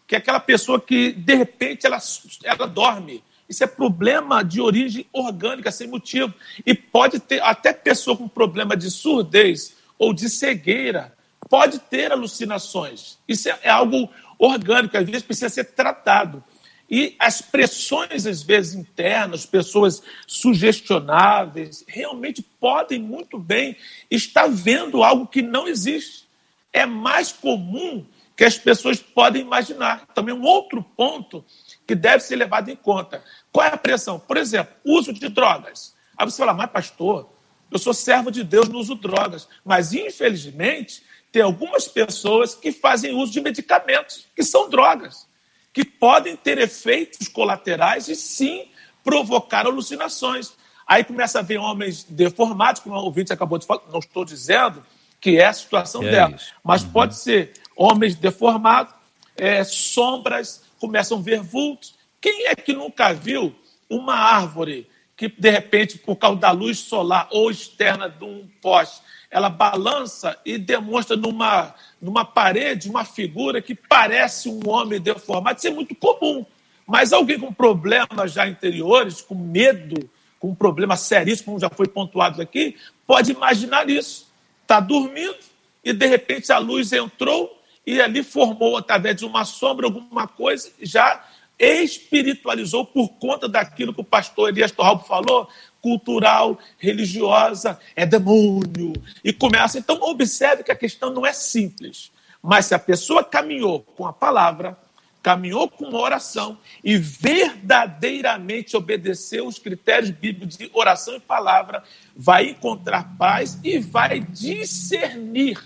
[0.06, 1.98] que é aquela pessoa que, de repente, ela,
[2.44, 6.34] ela dorme, isso é problema de origem orgânica, sem motivo.
[6.66, 11.16] E pode ter até pessoa com problema de surdez ou de cegueira
[11.48, 13.18] pode ter alucinações.
[13.26, 16.42] Isso é, é algo orgânico, às vezes precisa ser tratado.
[16.90, 23.76] E as pressões, às vezes, internas, pessoas sugestionáveis, realmente podem muito bem
[24.10, 26.26] estar vendo algo que não existe.
[26.72, 30.06] É mais comum que as pessoas podem imaginar.
[30.14, 31.44] Também um outro ponto
[31.86, 33.22] que deve ser levado em conta.
[33.52, 34.18] Qual é a pressão?
[34.18, 35.94] Por exemplo, uso de drogas.
[36.16, 37.28] Aí você fala, mas pastor,
[37.70, 39.46] eu sou servo de Deus, não uso drogas.
[39.62, 45.27] Mas, infelizmente, tem algumas pessoas que fazem uso de medicamentos, que são drogas
[45.72, 48.68] que podem ter efeitos colaterais e sim
[49.04, 50.52] provocar alucinações.
[50.86, 54.82] Aí começa a ver homens deformados, como o ouvinte acabou de falar, não estou dizendo
[55.20, 56.54] que é a situação é dela, isso.
[56.62, 56.90] mas uhum.
[56.90, 58.94] pode ser homens deformados,
[59.36, 61.94] é, sombras, começam a ver vultos.
[62.20, 63.54] Quem é que nunca viu
[63.88, 69.00] uma árvore que, de repente, por causa da luz solar ou externa de um poste,
[69.30, 75.58] ela balança e demonstra numa, numa parede uma figura que parece um homem deformado.
[75.58, 76.44] Isso é muito comum.
[76.86, 80.08] Mas alguém com problemas já interiores, com medo,
[80.40, 84.28] com um problema seríssimo, como já foi pontuado aqui, pode imaginar isso.
[84.62, 85.36] Está dormindo
[85.84, 90.70] e, de repente, a luz entrou e ali formou, através de uma sombra, alguma coisa,
[90.82, 91.24] já
[91.58, 95.48] espiritualizou por conta daquilo que o pastor Elias Torralbo falou,
[95.80, 98.92] cultural, religiosa, é demônio.
[99.24, 99.78] E começa.
[99.78, 102.12] Então, observe que a questão não é simples.
[102.42, 104.76] Mas se a pessoa caminhou com a palavra,
[105.22, 111.82] caminhou com uma oração e verdadeiramente obedeceu os critérios bíblicos de oração e palavra,
[112.16, 115.58] vai encontrar paz e vai discernir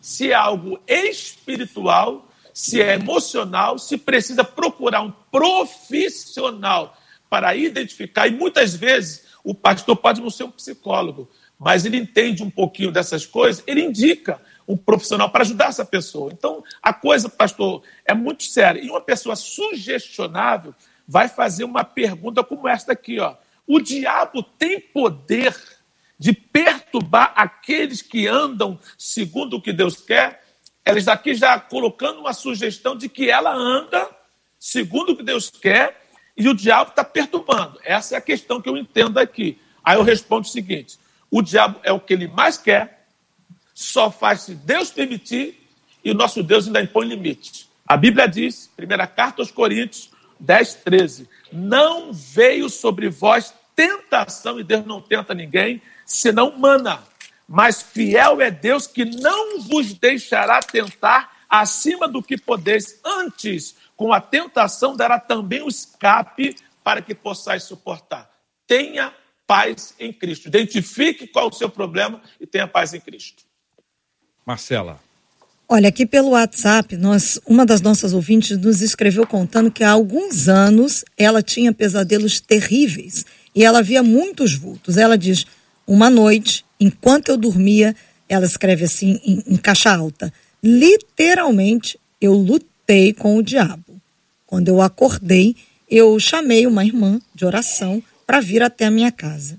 [0.00, 2.25] se é algo espiritual,
[2.56, 6.96] se é emocional, se precisa procurar um profissional
[7.28, 8.28] para identificar.
[8.28, 12.90] E muitas vezes o pastor pode não ser um psicólogo, mas ele entende um pouquinho
[12.90, 16.30] dessas coisas, ele indica um profissional para ajudar essa pessoa.
[16.32, 18.80] Então, a coisa, pastor, é muito séria.
[18.80, 20.74] E uma pessoa sugestionável
[21.06, 23.34] vai fazer uma pergunta como esta aqui, ó.
[23.66, 25.54] O diabo tem poder
[26.18, 30.45] de perturbar aqueles que andam segundo o que Deus quer?
[30.86, 34.08] Ela está aqui já colocando uma sugestão de que ela anda
[34.56, 37.80] segundo o que Deus quer e o diabo está perturbando.
[37.82, 39.58] Essa é a questão que eu entendo aqui.
[39.84, 40.96] Aí eu respondo o seguinte:
[41.28, 43.08] o diabo é o que ele mais quer,
[43.74, 45.60] só faz se Deus permitir,
[46.04, 47.68] e o nosso Deus ainda impõe limites.
[47.84, 54.62] A Bíblia diz, primeira carta aos Coríntios 10, 13: Não veio sobre vós tentação, e
[54.62, 57.02] Deus não tenta ninguém, senão humana.
[57.48, 63.00] Mas fiel é Deus que não vos deixará tentar acima do que podeis.
[63.04, 68.30] Antes, com a tentação dará também o escape para que possais suportar.
[68.66, 69.12] Tenha
[69.46, 70.48] paz em Cristo.
[70.48, 73.44] Identifique qual é o seu problema e tenha paz em Cristo.
[74.44, 75.00] Marcela.
[75.68, 80.48] Olha, aqui pelo WhatsApp, nós, uma das nossas ouvintes nos escreveu contando que há alguns
[80.48, 84.96] anos ela tinha pesadelos terríveis e ela via muitos vultos.
[84.96, 85.44] Ela diz:
[85.86, 87.94] uma noite, enquanto eu dormia,
[88.28, 94.00] ela escreve assim em, em caixa alta: literalmente eu lutei com o diabo.
[94.46, 95.56] Quando eu acordei,
[95.90, 99.58] eu chamei uma irmã de oração para vir até a minha casa.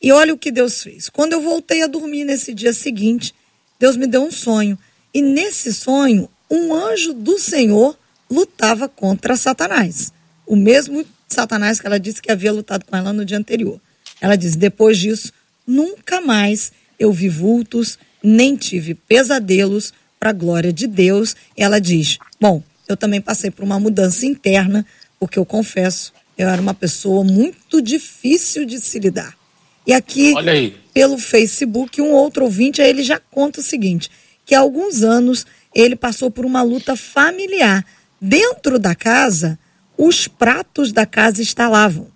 [0.00, 1.08] E olha o que Deus fez.
[1.08, 3.34] Quando eu voltei a dormir nesse dia seguinte,
[3.78, 4.78] Deus me deu um sonho.
[5.12, 7.96] E nesse sonho, um anjo do Senhor
[8.30, 10.12] lutava contra Satanás.
[10.46, 13.80] O mesmo Satanás que ela disse que havia lutado com ela no dia anterior.
[14.20, 15.32] Ela diz: depois disso,
[15.66, 21.36] nunca mais eu vi vultos, nem tive pesadelos para a glória de Deus.
[21.56, 24.86] Ela diz: bom, eu também passei por uma mudança interna,
[25.18, 29.36] porque eu confesso, eu era uma pessoa muito difícil de se lidar.
[29.86, 30.32] E aqui,
[30.94, 34.10] pelo Facebook, um outro ouvinte, aí ele já conta o seguinte,
[34.46, 37.84] que há alguns anos ele passou por uma luta familiar.
[38.20, 39.58] Dentro da casa,
[39.98, 42.13] os pratos da casa instalavam.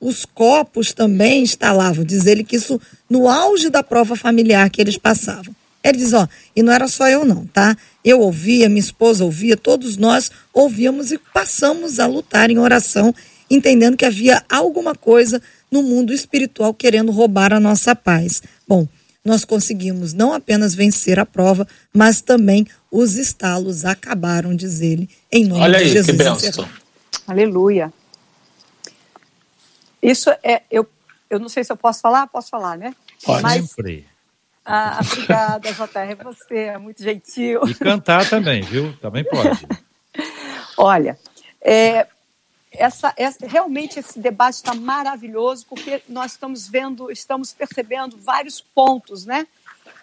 [0.00, 2.04] Os copos também instalavam.
[2.04, 5.54] Diz ele que isso no auge da prova familiar que eles passavam.
[5.82, 7.76] Ele diz, ó, e não era só eu não, tá?
[8.04, 13.14] Eu ouvia, minha esposa ouvia, todos nós ouvíamos e passamos a lutar em oração,
[13.48, 15.40] entendendo que havia alguma coisa
[15.70, 18.42] no mundo espiritual querendo roubar a nossa paz.
[18.66, 18.88] Bom,
[19.24, 25.44] nós conseguimos não apenas vencer a prova, mas também os estalos acabaram, diz ele, em
[25.44, 26.06] nome Olha de aí, Jesus.
[26.06, 26.68] Que benção.
[27.26, 27.92] Aleluia.
[30.06, 30.88] Isso é, eu,
[31.28, 32.94] eu não sei se eu posso falar, posso falar, né?
[33.24, 33.42] Pode.
[33.42, 34.06] Mas Sempre.
[34.64, 36.24] Ah, obrigada, JR.
[36.24, 37.66] Você é muito gentil.
[37.66, 38.96] E cantar também, viu?
[38.98, 39.66] Também pode.
[40.78, 41.18] Olha,
[41.60, 42.06] é,
[42.70, 49.26] essa, essa, realmente esse debate está maravilhoso porque nós estamos vendo, estamos percebendo vários pontos,
[49.26, 49.44] né?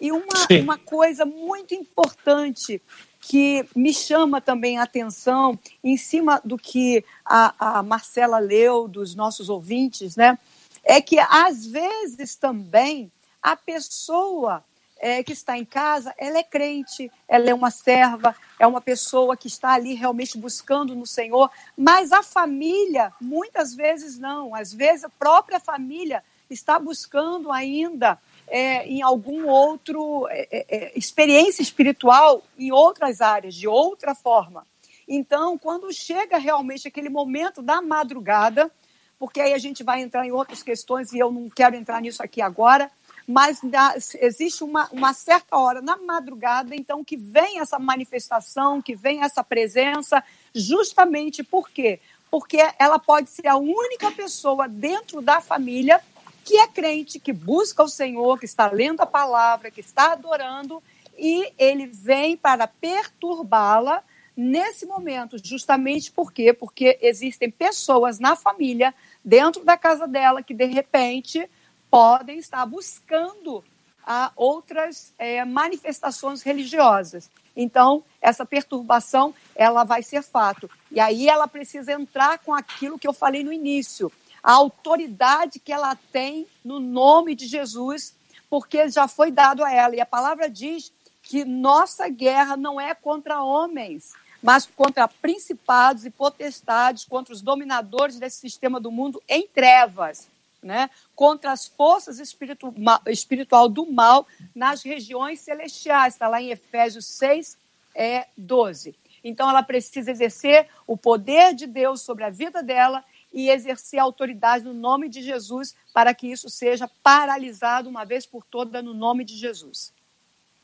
[0.01, 2.82] E uma, uma coisa muito importante
[3.26, 9.16] que me chama também a atenção, em cima do que a, a Marcela leu dos
[9.16, 10.38] nossos ouvintes, né?
[10.84, 13.10] É que às vezes também
[13.42, 14.64] a pessoa
[15.00, 19.38] é, que está em casa, ela é crente, ela é uma serva, é uma pessoa
[19.38, 24.54] que está ali realmente buscando no Senhor, mas a família, muitas vezes não.
[24.54, 30.91] Às vezes a própria família está buscando ainda é, em algum outro é, é, é,
[30.96, 34.66] experiência espiritual em outras áreas, de outra forma.
[35.08, 38.72] Então, quando chega realmente aquele momento da madrugada,
[39.20, 42.22] porque aí a gente vai entrar em outras questões e eu não quero entrar nisso
[42.24, 42.91] aqui agora,
[43.28, 48.96] mas da, existe uma, uma certa hora na madrugada, então, que vem essa manifestação, que
[48.96, 50.24] vem essa presença,
[50.54, 52.00] justamente por quê?
[52.30, 56.02] Porque ela pode ser a única pessoa dentro da família
[56.44, 60.82] que é crente, que busca o Senhor, que está lendo a palavra, que está adorando,
[61.18, 64.04] e ele vem para perturbá-la
[64.36, 66.54] nesse momento, justamente por quê?
[66.54, 71.48] Porque existem pessoas na família, dentro da casa dela, que de repente
[71.89, 73.64] podem estar buscando
[74.06, 77.30] a outras é, manifestações religiosas.
[77.56, 80.70] Então, essa perturbação, ela vai ser fato.
[80.91, 84.12] E aí ela precisa entrar com aquilo que eu falei no início,
[84.44, 88.14] a autoridade que ela tem no nome de Jesus,
[88.50, 89.96] porque já foi dado a ela.
[89.96, 90.91] E a palavra diz
[91.22, 98.20] que nossa guerra não é contra homens, mas contra principados e potestades, contra os dominadores
[98.20, 100.28] desse sistema do mundo em trevas,
[100.62, 100.89] né?
[101.16, 102.74] contra as forças espiritu
[103.08, 106.16] espiritual do mal nas regiões celestiais.
[106.16, 107.58] Está lá em Efésios 6,
[107.96, 108.94] é, 12.
[109.24, 113.04] Então, ela precisa exercer o poder de Deus sobre a vida dela
[113.34, 118.46] e exercer autoridade no nome de Jesus para que isso seja paralisado uma vez por
[118.46, 119.92] toda no nome de Jesus.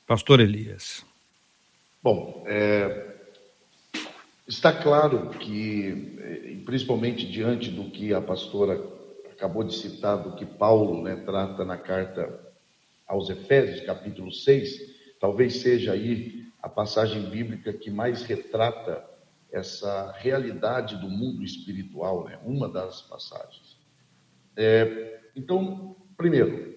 [0.05, 1.05] Pastor Elias.
[2.01, 3.15] Bom, é,
[4.47, 8.82] está claro que, é, principalmente diante do que a pastora
[9.32, 12.39] acabou de citar, do que Paulo né, trata na carta
[13.07, 19.09] aos Efésios, capítulo 6, talvez seja aí a passagem bíblica que mais retrata
[19.51, 22.39] essa realidade do mundo espiritual, né?
[22.43, 23.77] uma das passagens.
[24.55, 26.75] É, então, primeiro,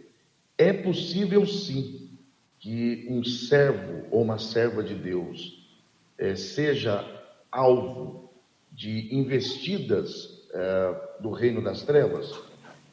[0.57, 2.19] é possível sim
[2.59, 5.69] que um servo ou uma serva de Deus
[6.17, 7.05] é, seja
[7.51, 8.33] alvo
[8.71, 12.33] de investidas é, do reino das trevas?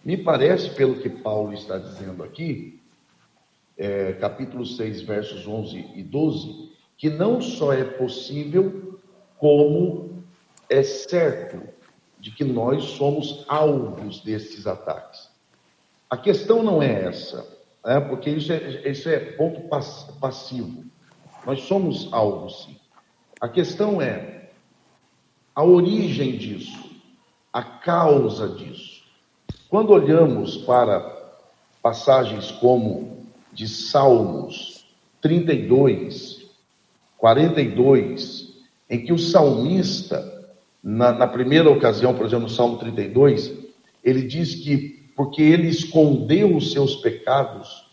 [0.04, 2.82] Me parece, pelo que Paulo está dizendo aqui,
[3.78, 8.89] é, capítulo 6, versos 11 e 12, que não só é possível,
[9.40, 10.24] como
[10.70, 11.60] é certo
[12.20, 15.30] de que nós somos alvos desses ataques.
[16.10, 17.48] A questão não é essa,
[17.84, 18.00] né?
[18.02, 19.62] porque isso é, isso é ponto
[20.20, 20.84] passivo.
[21.46, 22.78] Nós somos alvos, sim.
[23.40, 24.50] A questão é
[25.56, 26.92] a origem disso,
[27.52, 29.04] a causa disso.
[29.70, 31.00] Quando olhamos para
[31.82, 34.86] passagens como de Salmos
[35.22, 36.50] 32,
[37.18, 38.39] 42,
[38.90, 40.50] em que o salmista,
[40.84, 43.54] na, na primeira ocasião, por exemplo, no Salmo 32,
[44.04, 47.86] ele diz que porque ele escondeu os seus pecados,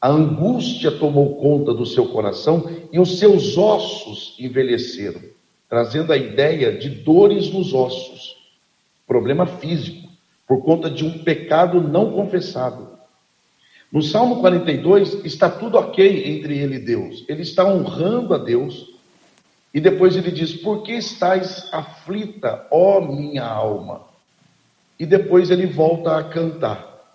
[0.00, 5.20] a angústia tomou conta do seu coração e os seus ossos envelheceram,
[5.68, 8.36] trazendo a ideia de dores nos ossos,
[9.06, 10.08] problema físico,
[10.46, 12.96] por conta de um pecado não confessado.
[13.90, 17.24] No Salmo 42 está tudo ok entre ele e Deus.
[17.28, 18.95] Ele está honrando a Deus,
[19.76, 24.06] e depois ele diz: Por que estás aflita, ó minha alma?
[24.98, 27.14] E depois ele volta a cantar.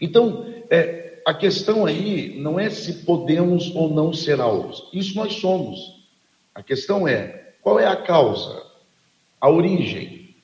[0.00, 4.88] Então, é, a questão aí não é se podemos ou não ser alvos.
[4.92, 5.78] Isso nós somos.
[6.52, 8.64] A questão é qual é a causa,
[9.40, 10.34] a origem.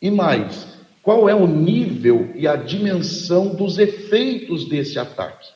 [0.00, 0.68] E mais,
[1.02, 5.48] qual é o nível e a dimensão dos efeitos desse ataque?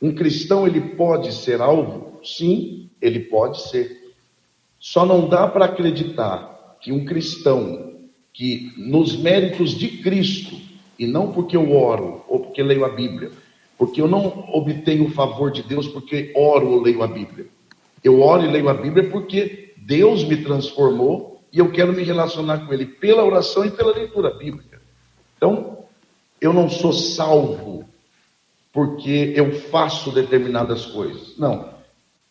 [0.00, 2.18] Um cristão ele pode ser alvo?
[2.24, 4.01] Sim, ele pode ser.
[4.82, 7.92] Só não dá para acreditar que um cristão
[8.32, 10.56] que nos méritos de Cristo,
[10.98, 13.30] e não porque eu oro ou porque leio a Bíblia,
[13.78, 17.46] porque eu não obtenho o favor de Deus porque oro ou leio a Bíblia.
[18.02, 22.66] Eu oro e leio a Bíblia porque Deus me transformou e eu quero me relacionar
[22.66, 24.82] com Ele pela oração e pela leitura bíblica.
[25.36, 25.84] Então,
[26.40, 27.84] eu não sou salvo
[28.72, 31.38] porque eu faço determinadas coisas.
[31.38, 31.68] Não.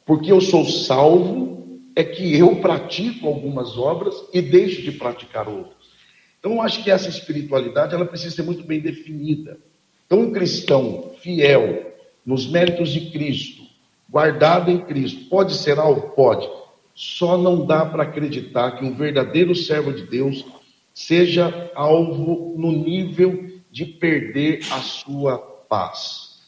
[0.05, 1.60] Porque eu sou salvo
[1.95, 5.91] é que eu pratico algumas obras e deixo de praticar outras.
[6.39, 9.59] Então, eu acho que essa espiritualidade ela precisa ser muito bem definida.
[10.05, 11.93] Então, um cristão fiel,
[12.25, 13.63] nos méritos de Cristo,
[14.09, 16.09] guardado em Cristo, pode ser algo?
[16.11, 16.49] Pode.
[16.93, 20.45] Só não dá para acreditar que um verdadeiro servo de Deus
[20.93, 26.41] seja alvo no nível de perder a sua paz.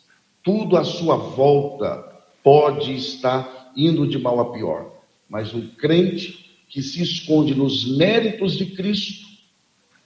[0.43, 2.03] Tudo à sua volta
[2.43, 4.91] pode estar indo de mal a pior,
[5.33, 9.25] mas um crente que se esconde nos méritos de Cristo,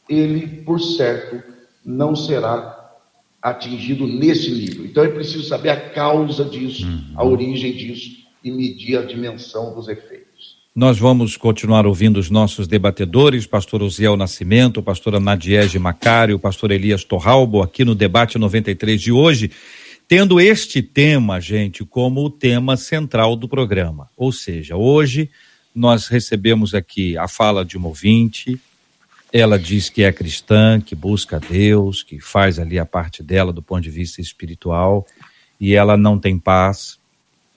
[0.08, 1.44] ele, por certo,
[1.84, 2.96] não será
[3.42, 4.86] atingido nesse nível.
[4.86, 7.12] Então é preciso saber a causa disso, uhum.
[7.14, 10.56] a origem disso e medir a dimensão dos efeitos.
[10.74, 17.04] Nós vamos continuar ouvindo os nossos debatedores, pastor Osiel Nascimento, pastora Nadiege Macário, pastor Elias
[17.04, 19.52] Torralbo, aqui no debate 93 de hoje,
[20.08, 24.10] tendo este tema, gente, como o tema central do programa.
[24.16, 25.30] Ou seja, hoje
[25.76, 28.60] nós recebemos aqui a fala de uma ouvinte,
[29.32, 33.62] ela diz que é cristã, que busca Deus, que faz ali a parte dela do
[33.62, 35.06] ponto de vista espiritual,
[35.60, 36.98] e ela não tem paz,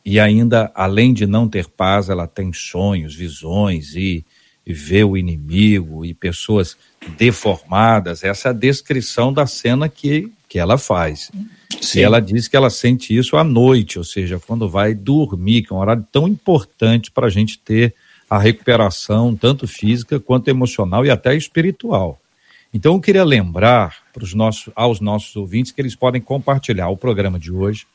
[0.05, 4.25] e ainda, além de não ter paz, ela tem sonhos, visões e,
[4.67, 6.77] e vê o inimigo e pessoas
[7.17, 8.25] deformadas.
[8.25, 11.31] Essa é a descrição da cena que, que ela faz.
[11.81, 12.01] Sim.
[12.01, 15.73] E ela diz que ela sente isso à noite, ou seja, quando vai dormir, que
[15.73, 17.95] é um horário tão importante para a gente ter
[18.29, 22.21] a recuperação, tanto física quanto emocional e até espiritual.
[22.73, 26.97] Então, eu queria lembrar para os nossos, aos nossos ouvintes que eles podem compartilhar o
[26.97, 27.87] programa de hoje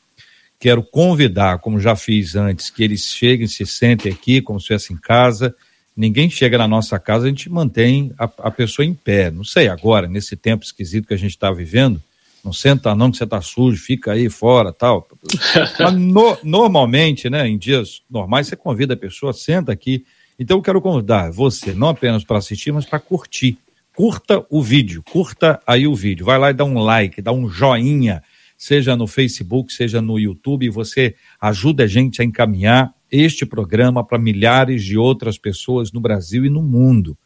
[0.58, 4.92] Quero convidar, como já fiz antes, que eles cheguem, se sentem aqui, como se estivesse
[4.92, 5.54] em casa.
[5.94, 9.30] Ninguém chega na nossa casa, a gente mantém a, a pessoa em pé.
[9.30, 12.02] Não sei agora, nesse tempo esquisito que a gente está vivendo,
[12.44, 15.08] não senta não que você está sujo, fica aí fora, tal.
[15.78, 20.04] Mas no, normalmente, né, em dias normais, você convida a pessoa, senta aqui.
[20.38, 23.56] Então eu quero convidar você, não apenas para assistir, mas para curtir.
[23.94, 26.26] Curta o vídeo, curta aí o vídeo.
[26.26, 28.22] Vai lá e dá um like, dá um joinha
[28.56, 34.18] seja no Facebook, seja no YouTube, você ajuda a gente a encaminhar este programa para
[34.18, 37.16] milhares de outras pessoas no Brasil e no mundo.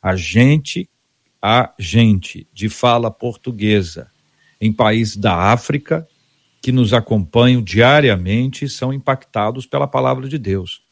[0.00, 0.88] A gente,
[1.42, 4.08] a gente de fala portuguesa
[4.60, 6.06] em países da África
[6.60, 10.82] que nos acompanham diariamente são impactados pela palavra de Deus.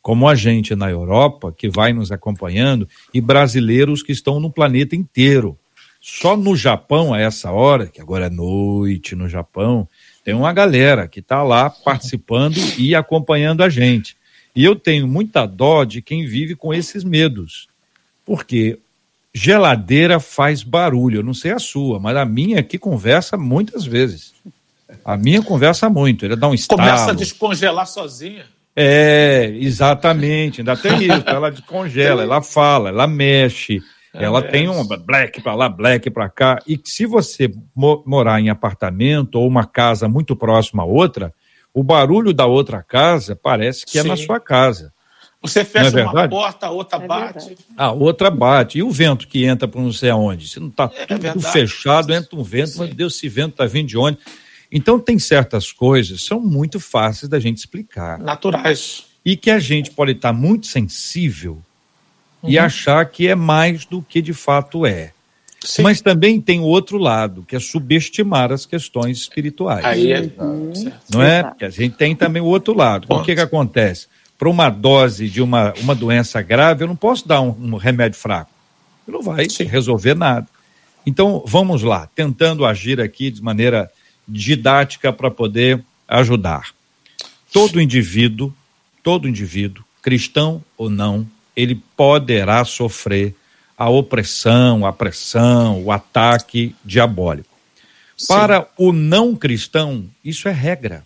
[0.00, 4.94] Como a gente na Europa, que vai nos acompanhando, e brasileiros que estão no planeta
[4.94, 5.58] inteiro
[6.06, 9.88] só no Japão, a essa hora, que agora é noite no Japão,
[10.22, 14.14] tem uma galera que está lá participando e acompanhando a gente.
[14.54, 17.68] E eu tenho muita dó de quem vive com esses medos.
[18.22, 18.78] Porque
[19.34, 21.18] geladeira faz barulho.
[21.18, 24.32] Eu não sei a sua, mas a minha aqui conversa muitas vezes.
[25.04, 26.24] A minha conversa muito.
[26.24, 26.80] Ele dá um estalo.
[26.80, 28.46] Começa a descongelar sozinha.
[28.76, 30.60] É, exatamente.
[30.60, 31.24] Ainda tem isso.
[31.26, 33.82] Ela descongela, ela fala, ela mexe.
[34.12, 36.62] Ela é, tem um black para lá, black para cá.
[36.66, 41.34] E se você mo morar em apartamento ou uma casa muito próxima a outra,
[41.72, 43.98] o barulho da outra casa parece que Sim.
[43.98, 44.93] é na sua casa.
[45.44, 47.58] Você é fecha é uma porta, a outra é bate.
[47.76, 48.78] A outra bate.
[48.78, 50.48] E o vento que entra para não sei aonde?
[50.48, 51.52] Se não está é tudo verdade.
[51.52, 52.78] fechado, entra um vento, Sim.
[52.78, 54.16] mas Deus, esse vento está vindo de onde?
[54.72, 58.18] Então tem certas coisas que são muito fáceis da gente explicar.
[58.18, 59.04] Naturais.
[59.22, 61.60] E que a gente pode estar tá muito sensível
[62.42, 62.48] uhum.
[62.48, 65.12] e achar que é mais do que de fato é.
[65.62, 65.82] Sim.
[65.82, 69.84] Mas também tem o outro lado, que é subestimar as questões espirituais.
[69.84, 70.20] Aí é.
[70.38, 70.72] Uhum.
[71.12, 71.42] Não é?
[71.42, 73.06] Porque a gente tem também o outro lado.
[73.10, 74.06] O que, que acontece?
[74.44, 78.18] Para uma dose de uma, uma doença grave, eu não posso dar um, um remédio
[78.18, 78.50] fraco.
[79.08, 79.64] Não vai Sim.
[79.64, 80.46] resolver nada.
[81.06, 83.90] Então, vamos lá, tentando agir aqui de maneira
[84.28, 86.74] didática para poder ajudar.
[87.50, 88.52] Todo indivíduo,
[89.02, 91.26] todo indivíduo, cristão ou não,
[91.56, 93.34] ele poderá sofrer
[93.78, 97.48] a opressão, a pressão, o ataque diabólico.
[98.14, 98.26] Sim.
[98.28, 101.02] Para o não cristão, isso é regra.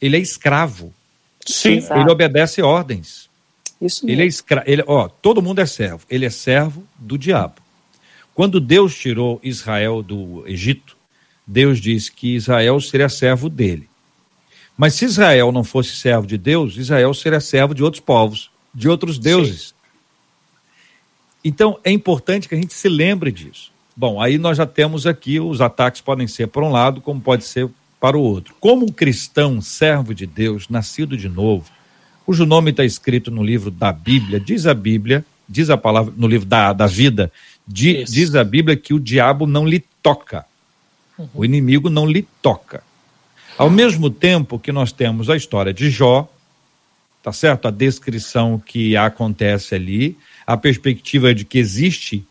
[0.00, 0.94] Ele é escravo.
[1.46, 1.84] Sim.
[1.90, 3.28] Ele obedece ordens.
[3.80, 4.16] Isso mesmo.
[4.16, 4.68] Ele é escravo.
[4.68, 6.06] Ele, ó, todo mundo é servo.
[6.08, 7.54] Ele é servo do diabo.
[8.34, 10.96] Quando Deus tirou Israel do Egito,
[11.46, 13.88] Deus disse que Israel seria servo dele.
[14.76, 18.88] Mas se Israel não fosse servo de Deus, Israel seria servo de outros povos de
[18.88, 19.68] outros deuses.
[19.68, 19.74] Sim.
[21.44, 23.72] Então, é importante que a gente se lembre disso.
[23.96, 27.44] Bom, aí nós já temos aqui, os ataques podem ser para um lado, como pode
[27.44, 27.68] ser
[28.02, 28.52] para o outro.
[28.58, 31.70] Como um cristão, servo de Deus, nascido de novo,
[32.26, 36.26] cujo nome está escrito no livro da Bíblia, diz a Bíblia, diz a palavra, no
[36.26, 37.30] livro da, da vida,
[37.64, 40.44] diz, diz a Bíblia que o diabo não lhe toca.
[41.16, 41.28] Uhum.
[41.32, 42.82] O inimigo não lhe toca.
[43.56, 46.28] Ao mesmo tempo que nós temos a história de Jó,
[47.22, 47.68] tá certo?
[47.68, 52.26] A descrição que acontece ali, a perspectiva de que existe,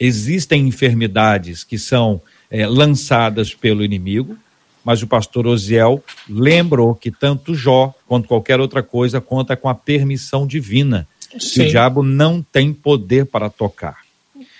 [0.00, 4.36] existem enfermidades que são é, lançadas pelo inimigo,
[4.84, 9.74] mas o pastor Osiel lembrou que tanto Jó quanto qualquer outra coisa conta com a
[9.74, 11.08] permissão divina.
[11.30, 14.04] Que o diabo não tem poder para tocar.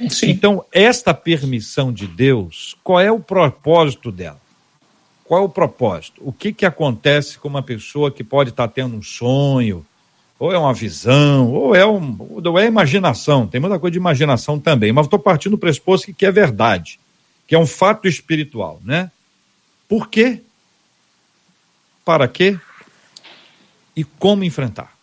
[0.09, 0.31] Sim.
[0.31, 4.41] Então, esta permissão de Deus, qual é o propósito dela?
[5.25, 6.21] Qual é o propósito?
[6.25, 9.87] O que, que acontece com uma pessoa que pode estar tendo um sonho,
[10.39, 14.59] ou é uma visão, ou é, um, ou é imaginação, tem muita coisa de imaginação
[14.59, 16.99] também, mas estou partindo do pressuposto que, que é verdade,
[17.47, 19.11] que é um fato espiritual, né?
[19.89, 20.43] Por quê?
[22.05, 22.59] Para quê?
[23.97, 24.95] E como enfrentar?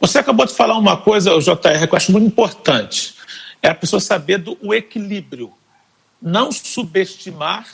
[0.00, 3.14] Você acabou de falar uma coisa, JR, que eu acho muito importante.
[3.62, 5.52] É a pessoa saber do equilíbrio.
[6.20, 7.66] Não subestimar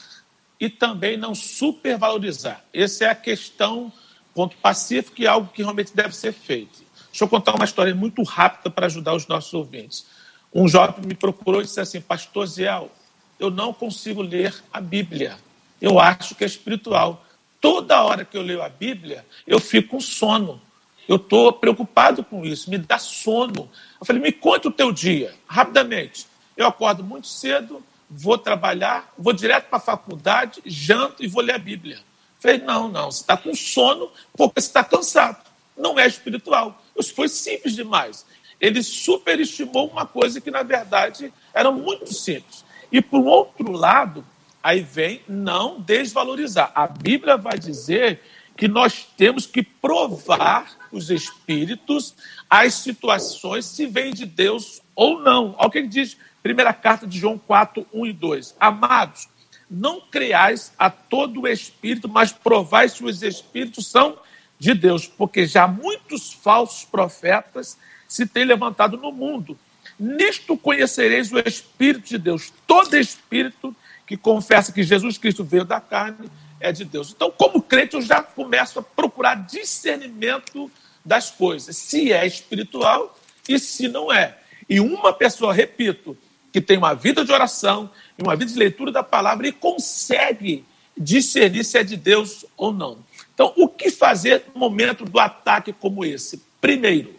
[0.58, 2.64] e também não supervalorizar.
[2.72, 3.92] Essa é a questão,
[4.34, 6.82] ponto pacífico, e algo que realmente deve ser feito.
[7.10, 10.06] Deixa eu contar uma história muito rápida para ajudar os nossos ouvintes.
[10.52, 12.90] Um jovem me procurou e disse assim: Pastor Ziel,
[13.38, 15.38] eu não consigo ler a Bíblia.
[15.80, 17.24] Eu acho que é espiritual.
[17.60, 20.60] Toda hora que eu leio a Bíblia, eu fico com sono.
[21.08, 23.70] Eu estou preocupado com isso, me dá sono.
[24.00, 26.26] Eu falei, me conta o teu dia, rapidamente.
[26.56, 31.56] Eu acordo muito cedo, vou trabalhar, vou direto para a faculdade, janto e vou ler
[31.56, 31.96] a Bíblia.
[31.96, 32.02] Eu
[32.40, 35.42] falei, não, não, você está com sono porque você está cansado.
[35.76, 36.82] Não é espiritual.
[36.96, 38.24] Isso foi simples demais.
[38.60, 42.63] Ele superestimou uma coisa que, na verdade, era muito simples.
[42.94, 44.24] E, por outro lado,
[44.62, 46.70] aí vem não desvalorizar.
[46.76, 48.20] A Bíblia vai dizer
[48.56, 52.14] que nós temos que provar os espíritos,
[52.48, 55.56] as situações, se vem de Deus ou não.
[55.58, 58.54] Olha o que ele diz, primeira carta de João 4, 1 e 2.
[58.60, 59.28] Amados,
[59.68, 64.16] não creais a todo espírito, mas provai se os espíritos são
[64.56, 67.76] de Deus, porque já muitos falsos profetas
[68.06, 69.58] se têm levantado no mundo.
[69.98, 72.52] Nisto conhecereis o Espírito de Deus.
[72.66, 73.74] Todo espírito
[74.06, 76.28] que confessa que Jesus Cristo veio da carne
[76.60, 77.12] é de Deus.
[77.14, 80.70] Então, como crente, eu já começo a procurar discernimento
[81.04, 83.18] das coisas, se é espiritual
[83.48, 84.38] e se não é.
[84.68, 86.16] E uma pessoa, repito,
[86.52, 90.64] que tem uma vida de oração e uma vida de leitura da palavra e consegue
[90.96, 92.98] discernir se é de Deus ou não.
[93.34, 96.42] Então, o que fazer no momento do ataque como esse?
[96.60, 97.14] Primeiro,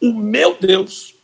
[0.00, 1.14] o meu Deus,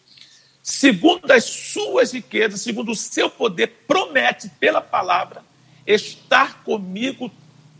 [0.69, 5.43] segundo as suas riquezas, segundo o seu poder, promete pela palavra
[5.87, 7.31] estar comigo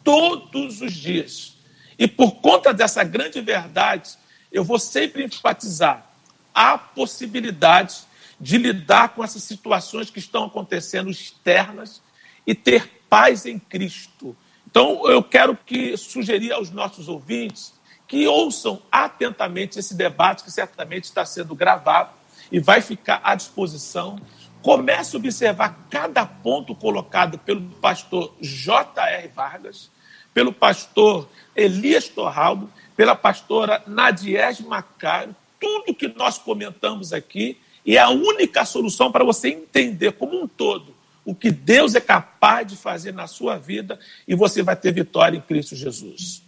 [0.03, 1.53] todos os dias.
[1.99, 4.13] E por conta dessa grande verdade,
[4.51, 6.11] eu vou sempre enfatizar
[6.55, 7.99] a possibilidade
[8.41, 12.01] de lidar com essas situações que estão acontecendo externas
[12.47, 14.35] e ter paz em Cristo.
[14.67, 17.75] Então, eu quero que sugerir aos nossos ouvintes
[18.07, 22.17] que ouçam atentamente esse debate que certamente está sendo gravado
[22.51, 24.19] e vai ficar à disposição.
[24.63, 29.29] Comece a observar cada ponto colocado pelo pastor J.R.
[29.29, 29.91] Vargas
[30.39, 38.01] pelo pastor Elias Torraldo, pela pastora Nadiege Macário, tudo que nós comentamos aqui, e é
[38.01, 40.95] a única solução para você entender como um todo
[41.25, 45.37] o que Deus é capaz de fazer na sua vida e você vai ter vitória
[45.37, 46.41] em Cristo Jesus.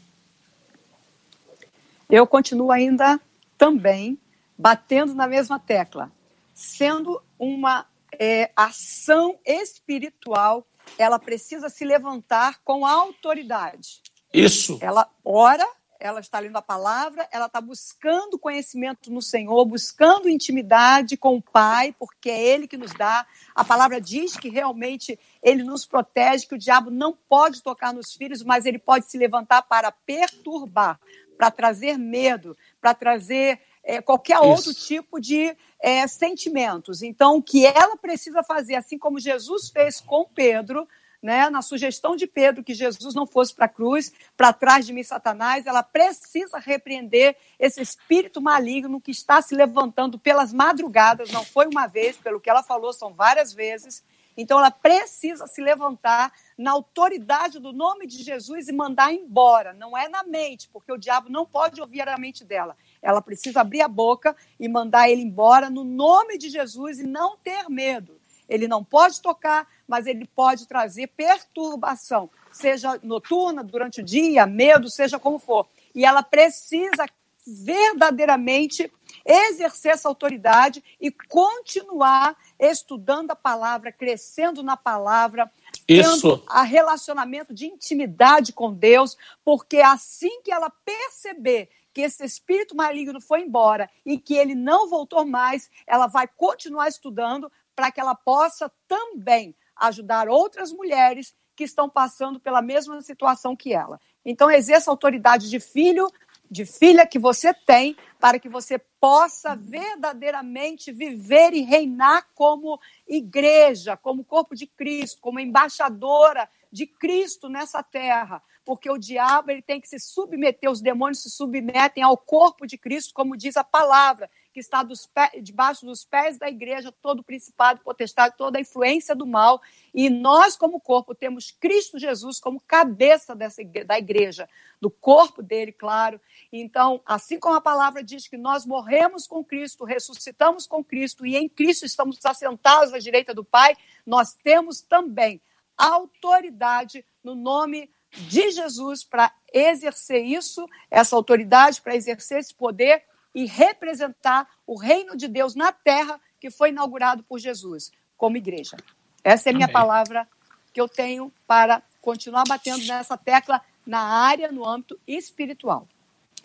[2.09, 3.21] Eu continuo ainda
[3.59, 4.17] também
[4.61, 6.13] batendo na mesma tecla,
[6.55, 7.87] sendo uma
[8.19, 10.67] é, ação espiritual
[10.99, 14.03] ela precisa se levantar com autoridade.
[14.33, 14.79] Isso.
[14.81, 15.67] Ela ora,
[15.99, 21.43] ela está lendo a palavra, ela está buscando conhecimento no Senhor, buscando intimidade com o
[21.43, 23.27] Pai, porque é Ele que nos dá.
[23.55, 28.13] A palavra diz que realmente Ele nos protege, que o diabo não pode tocar nos
[28.15, 30.99] filhos, mas ele pode se levantar para perturbar,
[31.37, 34.47] para trazer medo, para trazer é, qualquer Isso.
[34.47, 37.03] outro tipo de é, sentimentos.
[37.03, 40.87] Então, o que ela precisa fazer, assim como Jesus fez com Pedro,
[41.22, 44.93] né, na sugestão de Pedro que Jesus não fosse para a cruz, para trás de
[44.93, 51.45] mim, Satanás, ela precisa repreender esse espírito maligno que está se levantando pelas madrugadas, não
[51.45, 54.03] foi uma vez, pelo que ela falou, são várias vezes.
[54.37, 59.74] Então, ela precisa se levantar na autoridade do nome de Jesus e mandar embora.
[59.74, 62.74] Não é na mente, porque o diabo não pode ouvir a mente dela.
[63.03, 67.37] Ela precisa abrir a boca e mandar ele embora no nome de Jesus e não
[67.37, 68.21] ter medo.
[68.49, 74.91] Ele não pode tocar, mas ele pode trazer perturbação, seja noturna, durante o dia, medo,
[74.91, 75.69] seja como for.
[75.95, 77.07] E ela precisa
[77.47, 78.91] verdadeiramente
[79.25, 85.51] exercer essa autoridade e continuar estudando a palavra, crescendo na palavra,
[85.89, 86.37] Isso.
[86.37, 92.76] tendo a relacionamento de intimidade com Deus, porque assim que ela perceber que esse espírito
[92.76, 98.01] maligno foi embora e que ele não voltou mais, ela vai continuar estudando para que
[98.01, 104.01] ela possa também ajudar outras mulheres que estão passando pela mesma situação que ela.
[104.24, 106.07] Então, exerça a autoridade de filho,
[106.51, 113.97] de filha que você tem, para que você possa verdadeiramente viver e reinar como igreja,
[113.97, 119.81] como corpo de Cristo, como embaixadora de Cristo nessa terra, porque o diabo ele tem
[119.81, 124.31] que se submeter, os demônios se submetem ao corpo de Cristo, como diz a palavra,
[124.55, 128.61] que está dos pés, debaixo dos pés da igreja, todo o principado, potestade, toda a
[128.61, 129.61] influência do mal.
[129.93, 134.49] E nós, como corpo, temos Cristo Jesus como cabeça dessa igreja, da igreja,
[134.81, 136.21] do corpo dele, claro.
[136.53, 141.37] Então, assim como a palavra diz que nós morremos com Cristo, ressuscitamos com Cristo e
[141.37, 145.43] em Cristo estamos assentados à direita do Pai, nós temos também
[145.77, 153.03] autoridade no nome de Jesus para exercer isso, essa autoridade, para exercer esse poder
[153.35, 158.77] e representar o reino de Deus na terra que foi inaugurado por Jesus, como igreja.
[159.23, 159.75] Essa é a minha Amém.
[159.75, 160.27] palavra
[160.73, 165.87] que eu tenho para continuar batendo nessa tecla na área, no âmbito espiritual.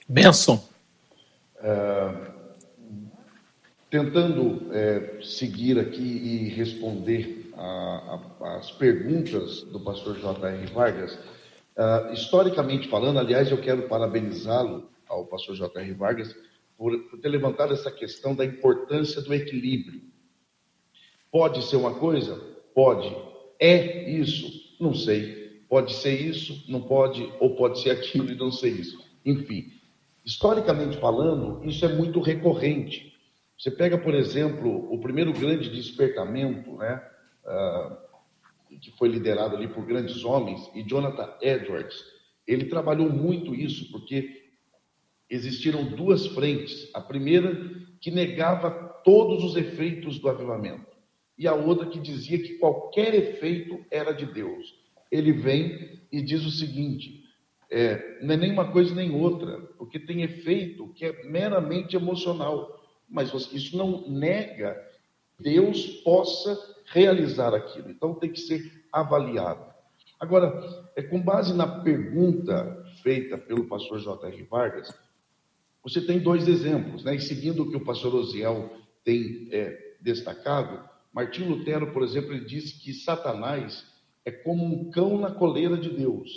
[0.07, 0.63] Benção.
[1.59, 2.32] É,
[3.89, 10.66] tentando é, seguir aqui e responder a, a, as perguntas do pastor J.R.
[10.68, 11.18] Vargas,
[11.78, 15.93] uh, historicamente falando, aliás, eu quero parabenizá-lo, ao pastor J.R.
[15.93, 16.36] Vargas,
[16.78, 20.01] por, por ter levantado essa questão da importância do equilíbrio.
[21.32, 22.36] Pode ser uma coisa?
[22.73, 23.15] Pode.
[23.59, 24.76] É isso?
[24.80, 25.63] Não sei.
[25.69, 26.63] Pode ser isso?
[26.67, 27.32] Não pode.
[27.39, 29.03] Ou pode ser aquilo e não ser isso.
[29.26, 29.67] Enfim,
[30.26, 33.13] historicamente falando, isso é muito recorrente.
[33.57, 37.01] Você pega, por exemplo, o primeiro grande despertamento, né,
[37.45, 37.97] uh,
[38.80, 41.95] que foi liderado ali por grandes homens, e Jonathan Edwards,
[42.47, 44.43] ele trabalhou muito isso, porque
[45.30, 46.89] existiram duas frentes.
[46.93, 47.55] A primeira
[47.99, 48.71] que negava
[49.03, 50.95] todos os efeitos do avivamento,
[51.38, 54.73] e a outra que dizia que qualquer efeito era de Deus.
[55.11, 57.23] Ele vem e diz o seguinte:
[57.69, 62.84] é, não é nem uma coisa nem outra, porque tem efeito que é meramente emocional,
[63.09, 64.76] mas isso não nega
[65.39, 67.89] Deus possa realizar aquilo.
[67.89, 69.73] Então tem que ser avaliado.
[70.19, 70.53] Agora,
[70.95, 74.43] é com base na pergunta feita pelo pastor J.R.
[74.43, 74.93] Vargas,
[75.83, 77.15] você tem dois exemplos, né?
[77.15, 78.73] E seguindo o que o pastor Osiel
[79.03, 83.86] tem é, destacado, Martim Lutero, por exemplo, ele disse que Satanás
[84.25, 86.29] é como um cão na coleira de Deus,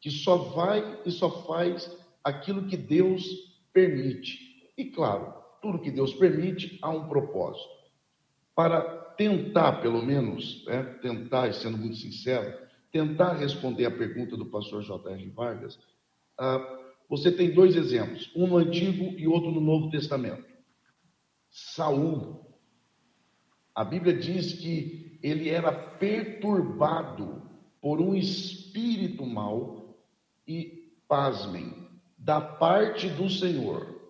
[0.00, 1.90] que só vai e só faz
[2.22, 3.24] aquilo que Deus
[3.72, 4.70] permite.
[4.78, 7.68] E claro, tudo que Deus permite há um propósito.
[8.54, 8.80] Para
[9.16, 12.56] tentar, pelo menos, né, tentar, sendo muito sincero,
[12.90, 15.30] tentar responder a pergunta do pastor J.R.
[15.30, 15.78] Vargas,
[16.38, 20.44] ah, você tem dois exemplos, um no Antigo e outro no Novo Testamento.
[21.50, 22.44] Saul.
[23.74, 27.42] A Bíblia diz que ele era perturbado
[27.80, 29.98] por um espírito mau
[30.46, 34.00] e, pasmem, da parte do Senhor.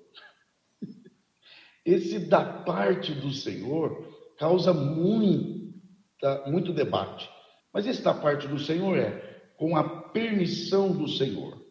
[1.85, 4.14] Esse da parte do Senhor
[4.45, 7.31] causa muita, muito debate.
[7.73, 11.65] Mas esse da parte do Senhor é com a permissão do Senhor.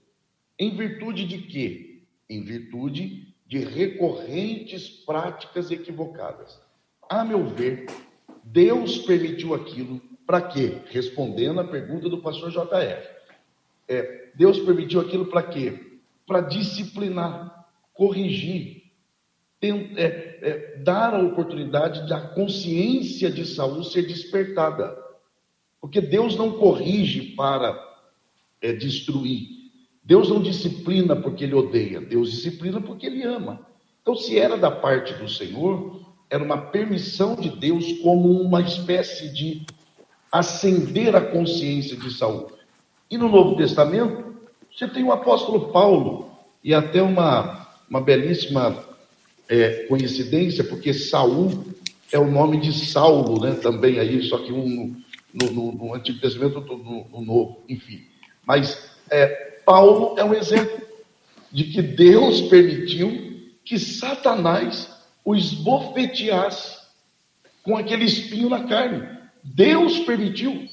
[0.58, 2.02] Em virtude de quê?
[2.28, 6.60] Em virtude de recorrentes práticas equivocadas.
[7.08, 7.86] A meu ver,
[8.44, 10.80] Deus permitiu aquilo para quê?
[10.88, 13.08] Respondendo à pergunta do pastor JR.
[13.88, 16.00] É, Deus permitiu aquilo para quê?
[16.26, 18.84] Para disciplinar, corrigir,
[19.60, 24.96] tem, é, é, dar a oportunidade da consciência de Saul ser despertada.
[25.80, 27.78] Porque Deus não corrige para
[28.62, 29.48] é, destruir,
[30.04, 33.66] Deus não disciplina porque ele odeia, Deus disciplina porque ele ama.
[34.02, 39.30] Então, se era da parte do Senhor, era uma permissão de Deus como uma espécie
[39.34, 39.66] de
[40.30, 42.52] acender a consciência de Saul.
[43.10, 44.36] E no Novo Testamento,
[44.70, 46.32] você tem o apóstolo Paulo,
[46.64, 48.93] e até uma, uma belíssima
[49.50, 51.66] é, coincidência, porque Saul
[52.12, 53.56] é o nome de Saulo, né?
[53.56, 54.96] Também aí, só que um
[55.34, 58.06] no, no, no Antigo Testamento, outro no, no Novo, enfim.
[58.46, 59.28] Mas é,
[59.66, 60.82] Paulo é um exemplo
[61.52, 64.90] de que Deus permitiu que Satanás
[65.26, 66.78] o esbofeteasse
[67.64, 69.08] com aquele espinho na carne.
[69.44, 70.68] Deus permitiu.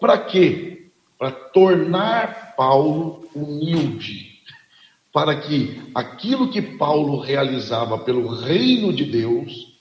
[0.00, 0.88] Para quê?
[1.18, 4.31] Para tornar Paulo humilde.
[5.12, 9.78] Para que aquilo que Paulo realizava pelo reino de Deus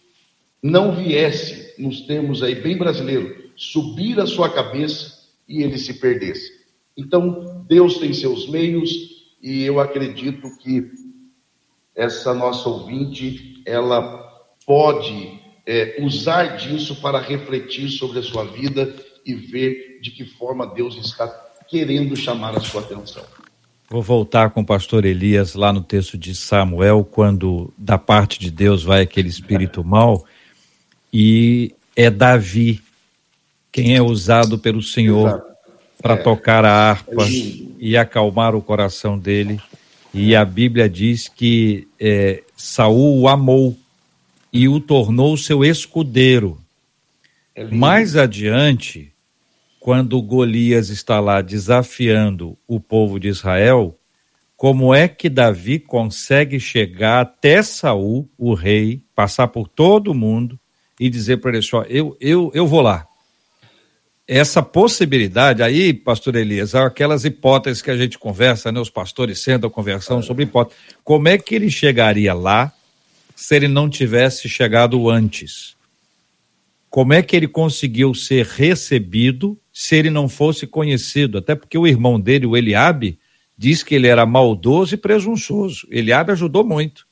[0.62, 6.52] não viesse, nos termos aí bem brasileiro, subir a sua cabeça e ele se perdesse.
[6.96, 8.92] Então, Deus tem seus meios
[9.42, 10.92] e eu acredito que
[11.96, 14.20] essa nossa ouvinte, ela
[14.66, 18.94] pode é, usar disso para refletir sobre a sua vida
[19.26, 21.28] e ver de que forma Deus está
[21.68, 23.24] querendo chamar a sua atenção.
[23.92, 28.50] Vou voltar com o pastor Elias lá no texto de Samuel, quando da parte de
[28.50, 30.26] Deus vai aquele espírito mau,
[31.12, 32.82] e é Davi.
[33.70, 35.44] Quem é usado pelo Senhor
[36.02, 37.28] para é, tocar a harpa
[37.78, 39.60] e acalmar o coração dele.
[40.14, 43.78] E a Bíblia diz que é, Saul o amou
[44.54, 46.58] e o tornou seu escudeiro.
[47.54, 49.11] É Mais adiante,
[49.82, 53.98] quando Golias está lá desafiando o povo de Israel,
[54.56, 60.60] como é que Davi consegue chegar até Saul, o rei, passar por todo mundo
[61.00, 63.08] e dizer para ele só, eu, eu, eu vou lá.
[64.28, 68.80] Essa possibilidade aí, pastor Elias, aquelas hipóteses que a gente conversa, né?
[68.80, 70.80] Os pastores sentam conversando sobre hipóteses.
[71.04, 72.72] Como é que ele chegaria lá
[73.36, 75.76] se ele não tivesse chegado antes?
[76.88, 81.38] Como é que ele conseguiu ser recebido se ele não fosse conhecido?
[81.38, 83.20] Até porque o irmão dele, o Eliabe,
[83.58, 85.88] diz que ele era maldoso e presunçoso.
[85.92, 87.06] Eliabe ajudou muito.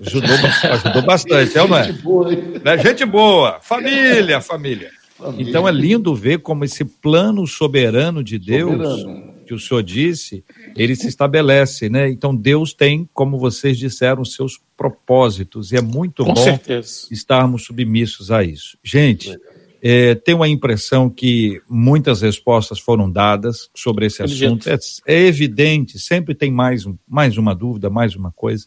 [0.00, 0.36] Ajudou,
[0.70, 1.84] ajudou bastante, é, não é?
[1.84, 2.32] Gente boa,
[2.64, 2.78] é?
[2.78, 4.90] Gente boa, família, família.
[5.16, 5.48] família.
[5.48, 9.34] Então é lindo ver como esse plano soberano de Deus, soberano.
[9.46, 10.42] que o senhor disse,
[10.74, 12.08] ele se estabelece, né?
[12.08, 17.06] Então Deus tem, como vocês disseram, seus propósitos, e é muito Com bom certeza.
[17.10, 18.76] estarmos submissos a isso.
[18.82, 19.38] Gente,
[19.86, 24.68] é, tenho a impressão que muitas respostas foram dadas sobre esse assunto.
[24.68, 28.66] É, é, evidente, sempre tem mais, mais uma dúvida, mais uma coisa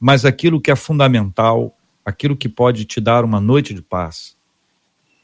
[0.00, 4.34] mas aquilo que é fundamental, aquilo que pode te dar uma noite de paz.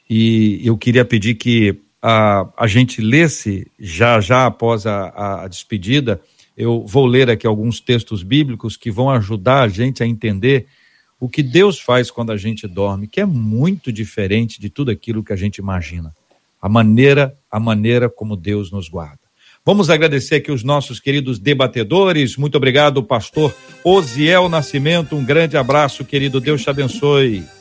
[0.08, 6.20] E eu queria pedir que a, a gente lesse, já já após a, a despedida,
[6.54, 10.66] eu vou ler aqui alguns textos bíblicos que vão ajudar a gente a entender
[11.18, 15.24] o que Deus faz quando a gente dorme, que é muito diferente de tudo aquilo
[15.24, 16.14] que a gente imagina.
[16.60, 19.20] A maneira, a maneira como Deus nos guarda.
[19.64, 22.36] Vamos agradecer aqui os nossos queridos debatedores.
[22.36, 25.16] Muito obrigado, pastor Osiel Nascimento.
[25.16, 26.40] Um grande abraço, querido.
[26.40, 27.55] Deus te abençoe.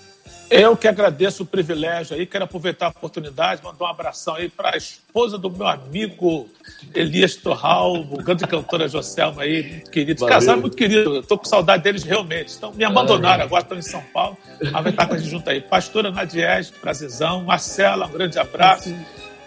[0.49, 4.75] Eu que agradeço o privilégio aí, quero aproveitar a oportunidade, mandar um abração aí para
[4.75, 6.47] a esposa do meu amigo
[6.93, 10.19] Elias Torral, o grande cantora Joselma aí, muito querido.
[10.19, 10.35] Valeu.
[10.35, 12.49] Casal muito querido, estou com saudade deles realmente.
[12.49, 15.49] Estão me abandonaram, agora estão em São Paulo, mas vai estar com a gente junto
[15.49, 15.61] aí.
[15.61, 17.43] Pastora Nadiege, prazerzão.
[17.43, 18.93] Marcela, um grande abraço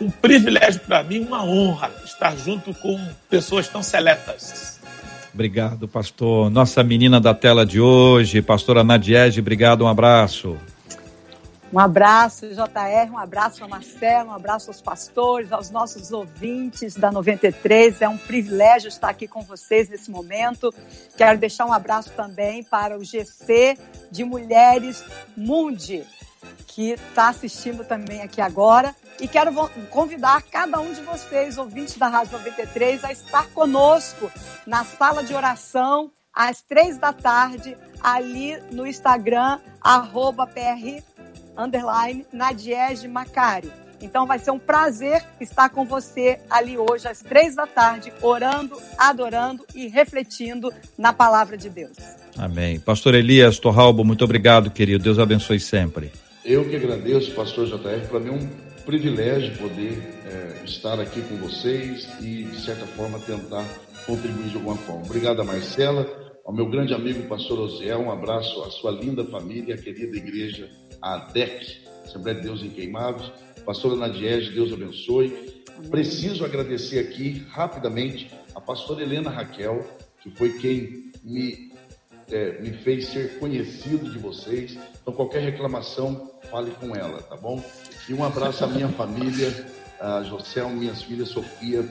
[0.00, 4.78] um privilégio para mim, uma honra estar junto com pessoas tão seletas.
[5.34, 6.50] Obrigado, pastor.
[6.50, 10.56] Nossa menina da tela de hoje, pastora Nadiege, obrigado, um abraço.
[11.70, 17.12] Um abraço, JR, um abraço a Marcelo, um abraço aos pastores, aos nossos ouvintes da
[17.12, 18.00] 93.
[18.00, 20.72] É um privilégio estar aqui com vocês nesse momento.
[21.14, 23.76] Quero deixar um abraço também para o GC
[24.10, 25.04] de Mulheres
[25.36, 26.06] Mundi,
[26.66, 28.96] que está assistindo também aqui agora.
[29.20, 29.52] E quero
[29.90, 34.30] convidar cada um de vocês, ouvintes da Rádio 93, a estar conosco
[34.66, 41.02] na sala de oração às três da tarde, ali no Instagram, arroba PR,
[41.58, 43.72] underline, Nadiege Macário.
[44.00, 48.76] Então vai ser um prazer estar com você ali hoje às três da tarde, orando,
[48.96, 51.96] adorando e refletindo na palavra de Deus.
[52.36, 52.78] Amém.
[52.78, 55.02] Pastor Elias Torralbo, muito obrigado, querido.
[55.02, 56.12] Deus abençoe sempre.
[56.44, 58.48] Eu que agradeço, pastor JR, para mim é um
[58.86, 63.66] privilégio poder é, estar aqui com vocês e, de certa forma, tentar
[64.06, 65.04] contribuir de alguma forma.
[65.04, 66.06] Obrigado a Marcela,
[66.46, 70.70] ao meu grande amigo pastor Osiel, um abraço à sua linda família, a querida igreja
[71.00, 73.32] ADEC, Assembleia de Deus em Queimados.
[73.64, 75.64] Pastora Nadiege, Deus abençoe.
[75.90, 79.86] Preciso agradecer aqui rapidamente a pastora Helena Raquel,
[80.22, 81.68] que foi quem me
[82.30, 84.76] é, me fez ser conhecido de vocês.
[85.00, 87.62] Então, qualquer reclamação, fale com ela, tá bom?
[88.08, 89.66] E um abraço à minha família,
[90.00, 91.88] a José, minhas filhas Sofia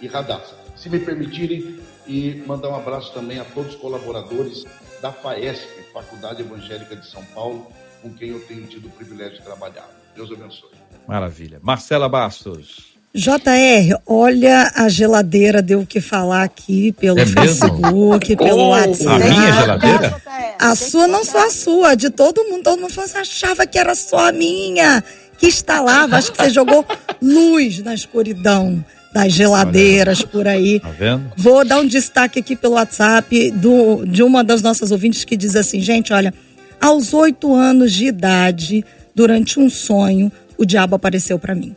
[0.00, 0.56] e Radassa.
[0.76, 1.78] Se me permitirem,
[2.08, 4.64] e mandar um abraço também a todos os colaboradores
[5.02, 7.70] da FAESP, Faculdade Evangélica de São Paulo,
[8.02, 9.88] com quem eu tenho tido o privilégio de trabalhar.
[10.14, 10.70] Deus abençoe.
[11.06, 11.58] Maravilha.
[11.62, 12.88] Marcela Bastos.
[13.14, 19.22] JR, olha, a geladeira deu o que falar aqui pelo é Facebook, pelo oh, WhatsApp.
[19.22, 20.22] A minha geladeira?
[20.58, 22.62] A sua não só a sua, de todo mundo.
[22.64, 25.02] Todo mundo falou, achava que era só a minha,
[25.38, 26.16] que instalava.
[26.16, 26.84] Acho que você jogou
[27.20, 30.78] luz na escuridão das geladeiras por aí.
[30.78, 31.32] Tá vendo?
[31.36, 35.56] Vou dar um destaque aqui pelo WhatsApp do, de uma das nossas ouvintes que diz
[35.56, 36.32] assim, gente, olha,
[36.80, 41.74] aos oito anos de idade, durante um sonho, o diabo apareceu para mim.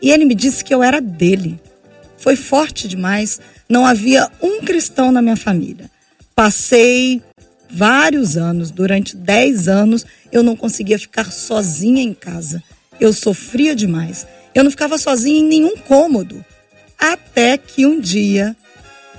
[0.00, 1.60] E ele me disse que eu era dele.
[2.18, 3.40] Foi forte demais.
[3.68, 5.90] Não havia um cristão na minha família.
[6.34, 7.22] Passei
[7.70, 12.62] vários anos, durante dez anos, eu não conseguia ficar sozinha em casa.
[13.00, 14.26] Eu sofria demais.
[14.54, 16.44] Eu não ficava sozinha em nenhum cômodo.
[16.98, 18.54] Até que um dia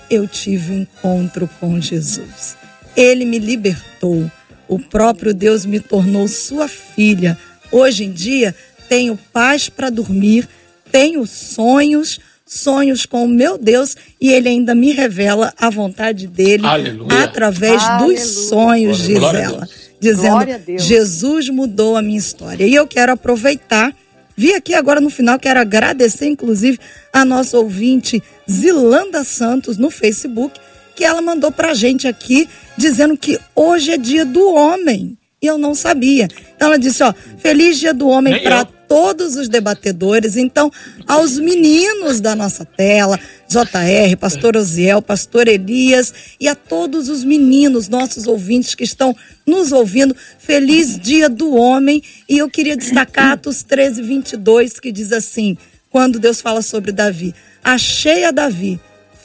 [0.09, 2.55] eu tive um encontro com Jesus.
[2.95, 4.29] Ele me libertou.
[4.73, 7.37] O próprio Deus me tornou sua filha.
[7.71, 8.55] Hoje em dia,
[8.89, 10.49] tenho paz para dormir,
[10.91, 16.65] tenho sonhos, sonhos com o meu Deus e ele ainda me revela a vontade dele
[16.65, 17.23] Aleluia.
[17.23, 18.17] através Aleluia.
[18.17, 19.69] dos sonhos, diz ela.
[19.99, 20.43] Dizendo,
[20.79, 22.65] Jesus mudou a minha história.
[22.65, 23.93] E eu quero aproveitar,
[24.35, 26.79] vi aqui agora no final, quero agradecer inclusive
[27.13, 30.59] a nossa ouvinte Zilanda Santos no Facebook,
[30.95, 35.17] que ela mandou pra gente aqui dizendo que hoje é dia do homem.
[35.41, 36.29] E eu não sabia.
[36.55, 40.37] Então ela disse, ó, feliz dia do homem para todos os debatedores.
[40.37, 40.71] Então,
[41.05, 43.19] aos meninos da nossa tela,
[43.49, 49.15] JR, Pastor Osiel, Pastor Elias e a todos os meninos, nossos ouvintes que estão
[49.45, 52.01] nos ouvindo, feliz dia do homem.
[52.29, 55.57] E eu queria destacar Atos 13, 22, que diz assim,
[55.89, 58.79] quando Deus fala sobre Davi, achei a Davi,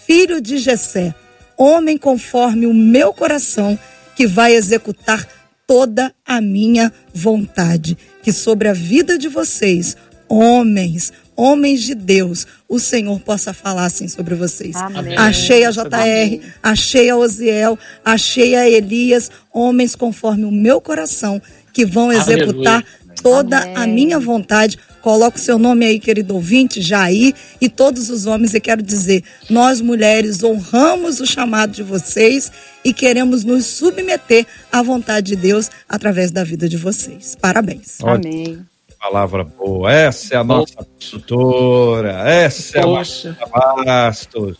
[0.07, 1.15] filho de Jessé,
[1.59, 3.79] homem conforme o meu coração,
[4.15, 5.27] que vai executar
[5.67, 7.99] toda a minha vontade.
[8.23, 9.97] Que sobre a vida de vocês,
[10.29, 14.75] homens, homens de Deus, o Senhor possa falar assim sobre vocês.
[14.77, 15.17] Amém.
[15.17, 16.43] Achei a JR, Amém.
[16.63, 21.41] achei a Osiel, achei a Elias, homens conforme o meu coração,
[21.73, 23.08] que vão executar Aleluia.
[23.23, 23.77] Toda Amém.
[23.77, 28.53] a minha vontade Coloca o seu nome aí, querido ouvinte, Jair, e todos os homens.
[28.55, 32.51] E quero dizer, nós mulheres honramos o chamado de vocês
[32.85, 37.37] e queremos nos submeter à vontade de Deus através da vida de vocês.
[37.41, 37.99] Parabéns.
[38.03, 38.67] Amém.
[39.01, 39.91] Palavra boa.
[39.91, 42.29] Essa é a nossa tutora.
[42.29, 43.37] Essa Poxa.
[43.41, 44.59] é a nossa Bastos.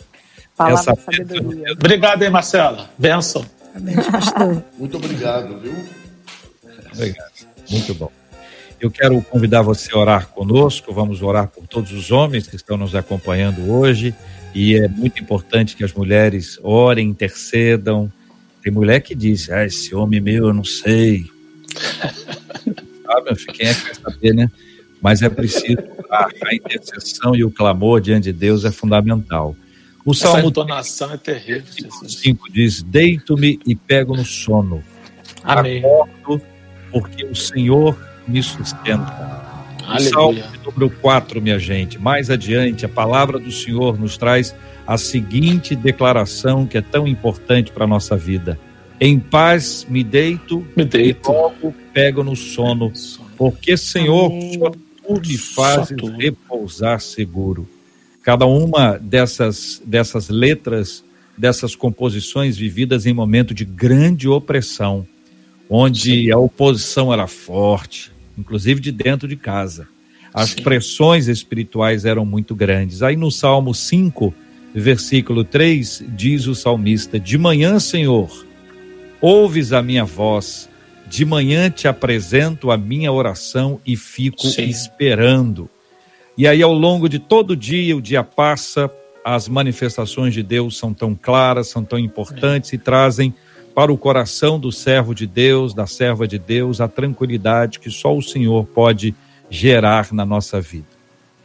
[0.57, 1.73] Palavra Essa sabedoria.
[1.73, 2.89] Obrigado, hein, Marcela.
[2.97, 3.45] Benção.
[3.75, 3.95] Amém,
[4.79, 5.75] Muito obrigado, viu?
[6.95, 7.33] Obrigado.
[7.71, 8.18] Muito bom.
[8.81, 10.93] Eu quero convidar você a orar conosco.
[10.93, 14.15] Vamos orar por todos os homens que estão nos acompanhando hoje.
[14.55, 18.13] E é muito importante que as mulheres orem, intercedam.
[18.63, 21.27] Tem mulher que diz: ah, esse homem meu, eu não sei.
[23.05, 24.51] Sabe, quem é que vai saber, né?
[25.01, 26.29] Mas é preciso orar.
[26.45, 29.57] A intercessão e o clamor diante de Deus é fundamental.
[30.05, 31.91] O Essa Salmo entonação 3, é terrível.
[32.07, 34.83] 5 diz: Deito-me e pego no sono.
[35.43, 35.79] Amém.
[35.79, 36.43] Acordo,
[36.91, 37.97] porque o Senhor
[38.29, 39.29] me sustenta.
[39.89, 40.11] Aleluia.
[40.11, 41.99] Salmo número 4, minha gente.
[41.99, 44.55] Mais adiante, a palavra do Senhor nos traz
[44.87, 48.59] a seguinte declaração que é tão importante para a nossa vida.
[49.01, 51.31] Em paz me deito, me deito.
[51.31, 52.93] e logo pego no sono,
[53.37, 57.67] porque, Senhor, só tu me fazes repousar seguro.
[58.23, 61.05] Cada uma dessas, dessas letras,
[61.37, 65.07] dessas composições vividas em momento de grande opressão,
[65.71, 69.89] onde a oposição era forte, inclusive de dentro de casa.
[70.33, 70.63] As Sim.
[70.63, 73.03] pressões espirituais eram muito grandes.
[73.03, 74.33] Aí no Salmo 5,
[74.75, 78.47] versículo 3, diz o salmista: De manhã, Senhor,
[79.21, 80.69] ouves a minha voz,
[81.07, 84.65] de manhã te apresento a minha oração e fico Sim.
[84.69, 85.69] esperando.
[86.37, 88.89] E aí, ao longo de todo o dia, o dia passa,
[89.25, 92.77] as manifestações de Deus são tão claras, são tão importantes é.
[92.77, 93.35] e trazem
[93.79, 98.13] para o coração do servo de Deus, da serva de Deus, a tranquilidade que só
[98.13, 99.15] o Senhor pode
[99.49, 100.89] gerar na nossa vida.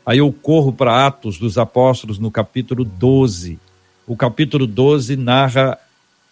[0.03, 3.59] Aí eu corro para Atos dos Apóstolos no capítulo 12.
[4.07, 5.77] O capítulo 12 narra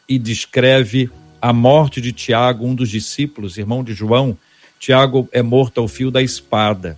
[0.09, 1.07] e descreve
[1.39, 4.35] a morte de Tiago, um dos discípulos, irmão de João.
[4.79, 6.97] Tiago é morto ao fio da espada.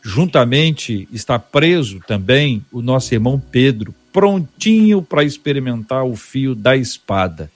[0.00, 7.50] Juntamente está preso também o nosso irmão Pedro, prontinho para experimentar o fio da espada.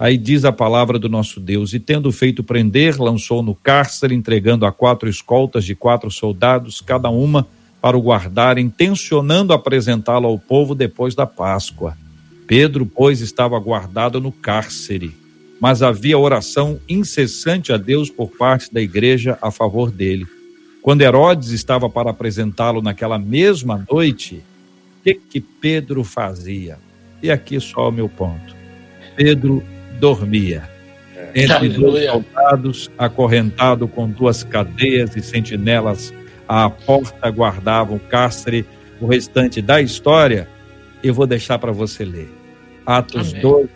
[0.00, 4.64] Aí diz a palavra do nosso Deus: E tendo feito prender, lançou no cárcere, entregando
[4.64, 7.46] a quatro escoltas de quatro soldados, cada uma
[7.82, 11.98] para o guardar, intencionando apresentá-lo ao povo depois da Páscoa.
[12.46, 15.14] Pedro, pois, estava guardado no cárcere,
[15.60, 20.26] mas havia oração incessante a Deus por parte da igreja a favor dele.
[20.80, 24.42] Quando Herodes estava para apresentá-lo naquela mesma noite,
[24.98, 26.78] o que, que Pedro fazia?
[27.22, 28.56] E aqui só o meu ponto.
[29.14, 29.62] Pedro
[30.00, 30.68] dormia.
[31.14, 31.42] É.
[31.44, 36.12] Entre dois soldados, acorrentado com duas cadeias e sentinelas
[36.48, 38.64] à porta guardavam o cárcere.
[39.00, 40.48] O restante da história
[41.02, 42.28] eu vou deixar para você ler.
[42.84, 43.42] Atos Amém.
[43.42, 43.68] 12,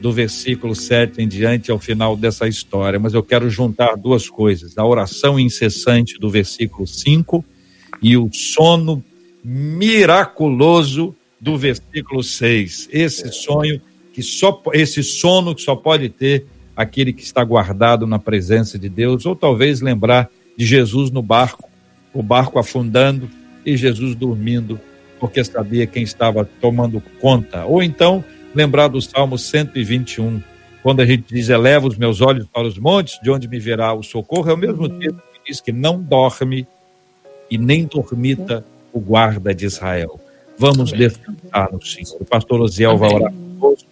[0.00, 2.98] do versículo 7 em diante, ao final dessa história.
[2.98, 7.44] Mas eu quero juntar duas coisas: a oração incessante do versículo 5
[8.02, 9.02] e o sono
[9.42, 12.88] miraculoso do versículo 6.
[12.92, 13.80] Esse sonho
[14.18, 16.44] que só esse sono que só pode ter
[16.74, 21.70] aquele que está guardado na presença de Deus, ou talvez lembrar de Jesus no barco,
[22.12, 23.30] o barco afundando,
[23.64, 24.80] e Jesus dormindo,
[25.20, 27.64] porque sabia quem estava tomando conta.
[27.64, 30.42] Ou então, lembrar do Salmo 121,
[30.82, 33.94] quando a gente diz: Eleva os meus olhos para os montes, de onde me verá
[33.94, 36.66] o socorro, é o mesmo texto que diz que não dorme
[37.48, 40.18] e nem dormita o guarda de Israel.
[40.58, 42.20] Vamos descansar no Senhor.
[42.20, 43.87] O pastor Osiel vai orar conosco.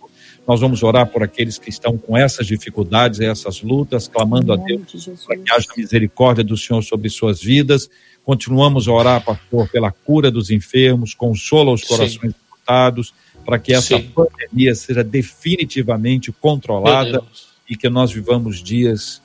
[0.47, 5.09] Nós vamos orar por aqueles que estão com essas dificuldades, essas lutas, clamando a Deus
[5.27, 7.91] para que haja misericórdia do Senhor sobre suas vidas.
[8.25, 13.13] Continuamos a orar, pastor, pela cura dos enfermos, consola os corações lutados,
[13.45, 14.11] para que essa Sim.
[14.15, 17.23] pandemia seja definitivamente controlada
[17.69, 19.21] e que nós vivamos dias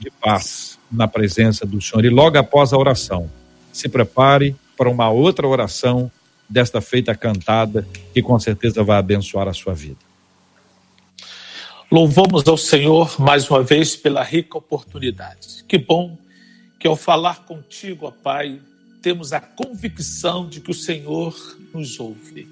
[0.00, 2.04] de paz na presença do Senhor.
[2.04, 3.30] E logo após a oração,
[3.72, 6.10] se prepare para uma outra oração
[6.48, 9.98] desta feita cantada, que com certeza vai abençoar a sua vida.
[11.96, 15.64] Louvamos ao Senhor mais uma vez pela rica oportunidade.
[15.66, 16.18] Que bom
[16.78, 18.60] que ao falar contigo, ó Pai,
[19.00, 21.34] temos a convicção de que o Senhor
[21.72, 22.46] nos ouve.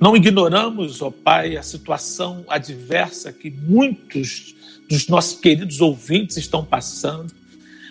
[0.00, 4.54] Não ignoramos, ó Pai, a situação adversa que muitos
[4.88, 7.30] dos nossos queridos ouvintes estão passando.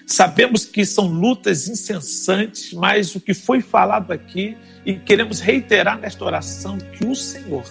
[0.08, 6.26] Sabemos que são lutas incessantes, mas o que foi falado aqui, e queremos reiterar nesta
[6.26, 7.70] oração, que o Senhor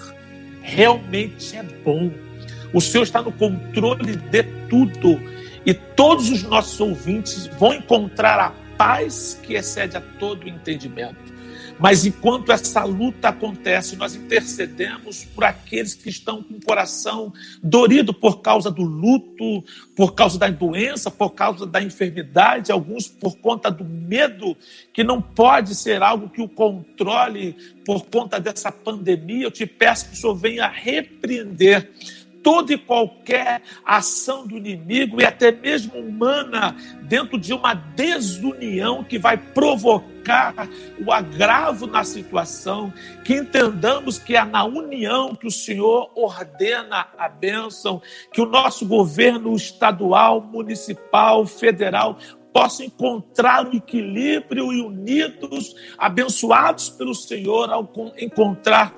[0.62, 2.29] realmente é bom.
[2.72, 5.20] O Senhor está no controle de tudo.
[5.64, 11.30] E todos os nossos ouvintes vão encontrar a paz que excede a todo entendimento.
[11.80, 18.12] Mas enquanto essa luta acontece, nós intercedemos por aqueles que estão com o coração dorido
[18.12, 19.64] por causa do luto,
[19.96, 24.54] por causa da doença, por causa da enfermidade, alguns por conta do medo,
[24.92, 27.56] que não pode ser algo que o controle
[27.86, 29.44] por conta dessa pandemia.
[29.44, 31.90] Eu te peço que o Senhor venha repreender
[32.42, 39.18] toda e qualquer ação do inimigo e até mesmo humana dentro de uma desunião que
[39.18, 40.68] vai provocar
[41.04, 42.92] o agravo na situação,
[43.24, 48.00] que entendamos que é na união que o Senhor ordena a bênção,
[48.32, 52.18] que o nosso governo estadual, municipal, federal
[52.52, 58.94] possam encontrar o equilíbrio e unidos, abençoados pelo Senhor ao encontrar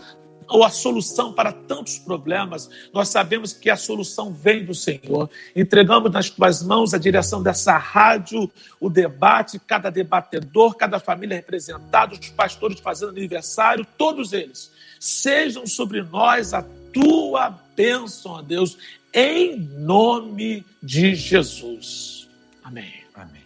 [0.53, 5.30] ou a solução para tantos problemas, nós sabemos que a solução vem do Senhor.
[5.57, 12.14] Entregamos nas tuas mãos a direção dessa rádio, o debate, cada debatedor, cada família representada,
[12.14, 14.70] os pastores fazendo aniversário, todos eles.
[15.00, 18.76] Sejam sobre nós a tua bênção, ó Deus,
[19.12, 22.28] em nome de Jesus.
[22.62, 22.92] Amém.
[23.14, 23.42] Amém.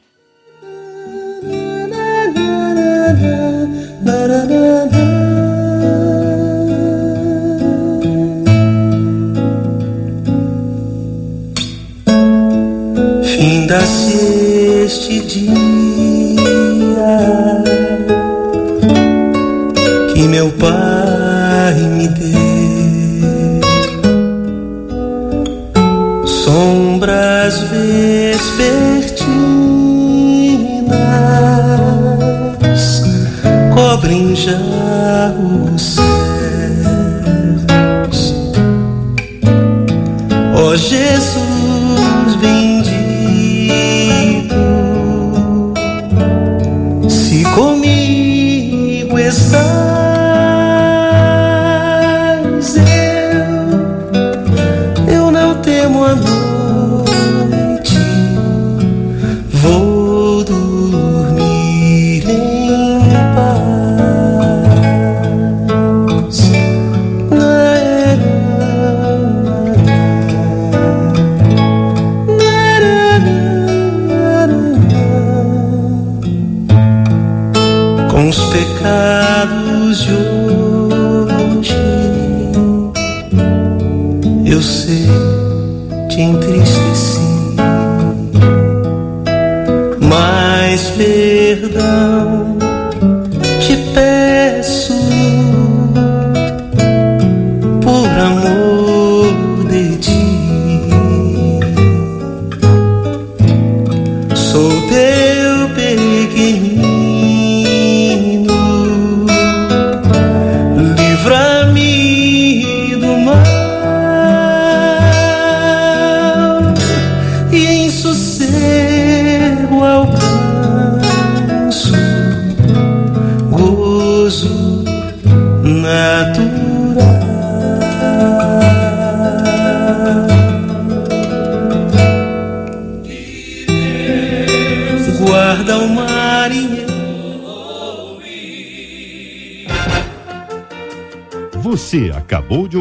[13.76, 14.16] Finda-se
[14.86, 15.52] este dia
[20.14, 23.60] que meu pai me deu,
[26.24, 28.56] sombras vespertinas
[33.74, 35.32] cobrem já
[35.74, 36.96] os céus,
[40.58, 41.35] oh, Jesus.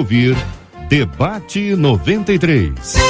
[0.06, 0.36] Ouvir
[0.88, 3.05] Debate 93.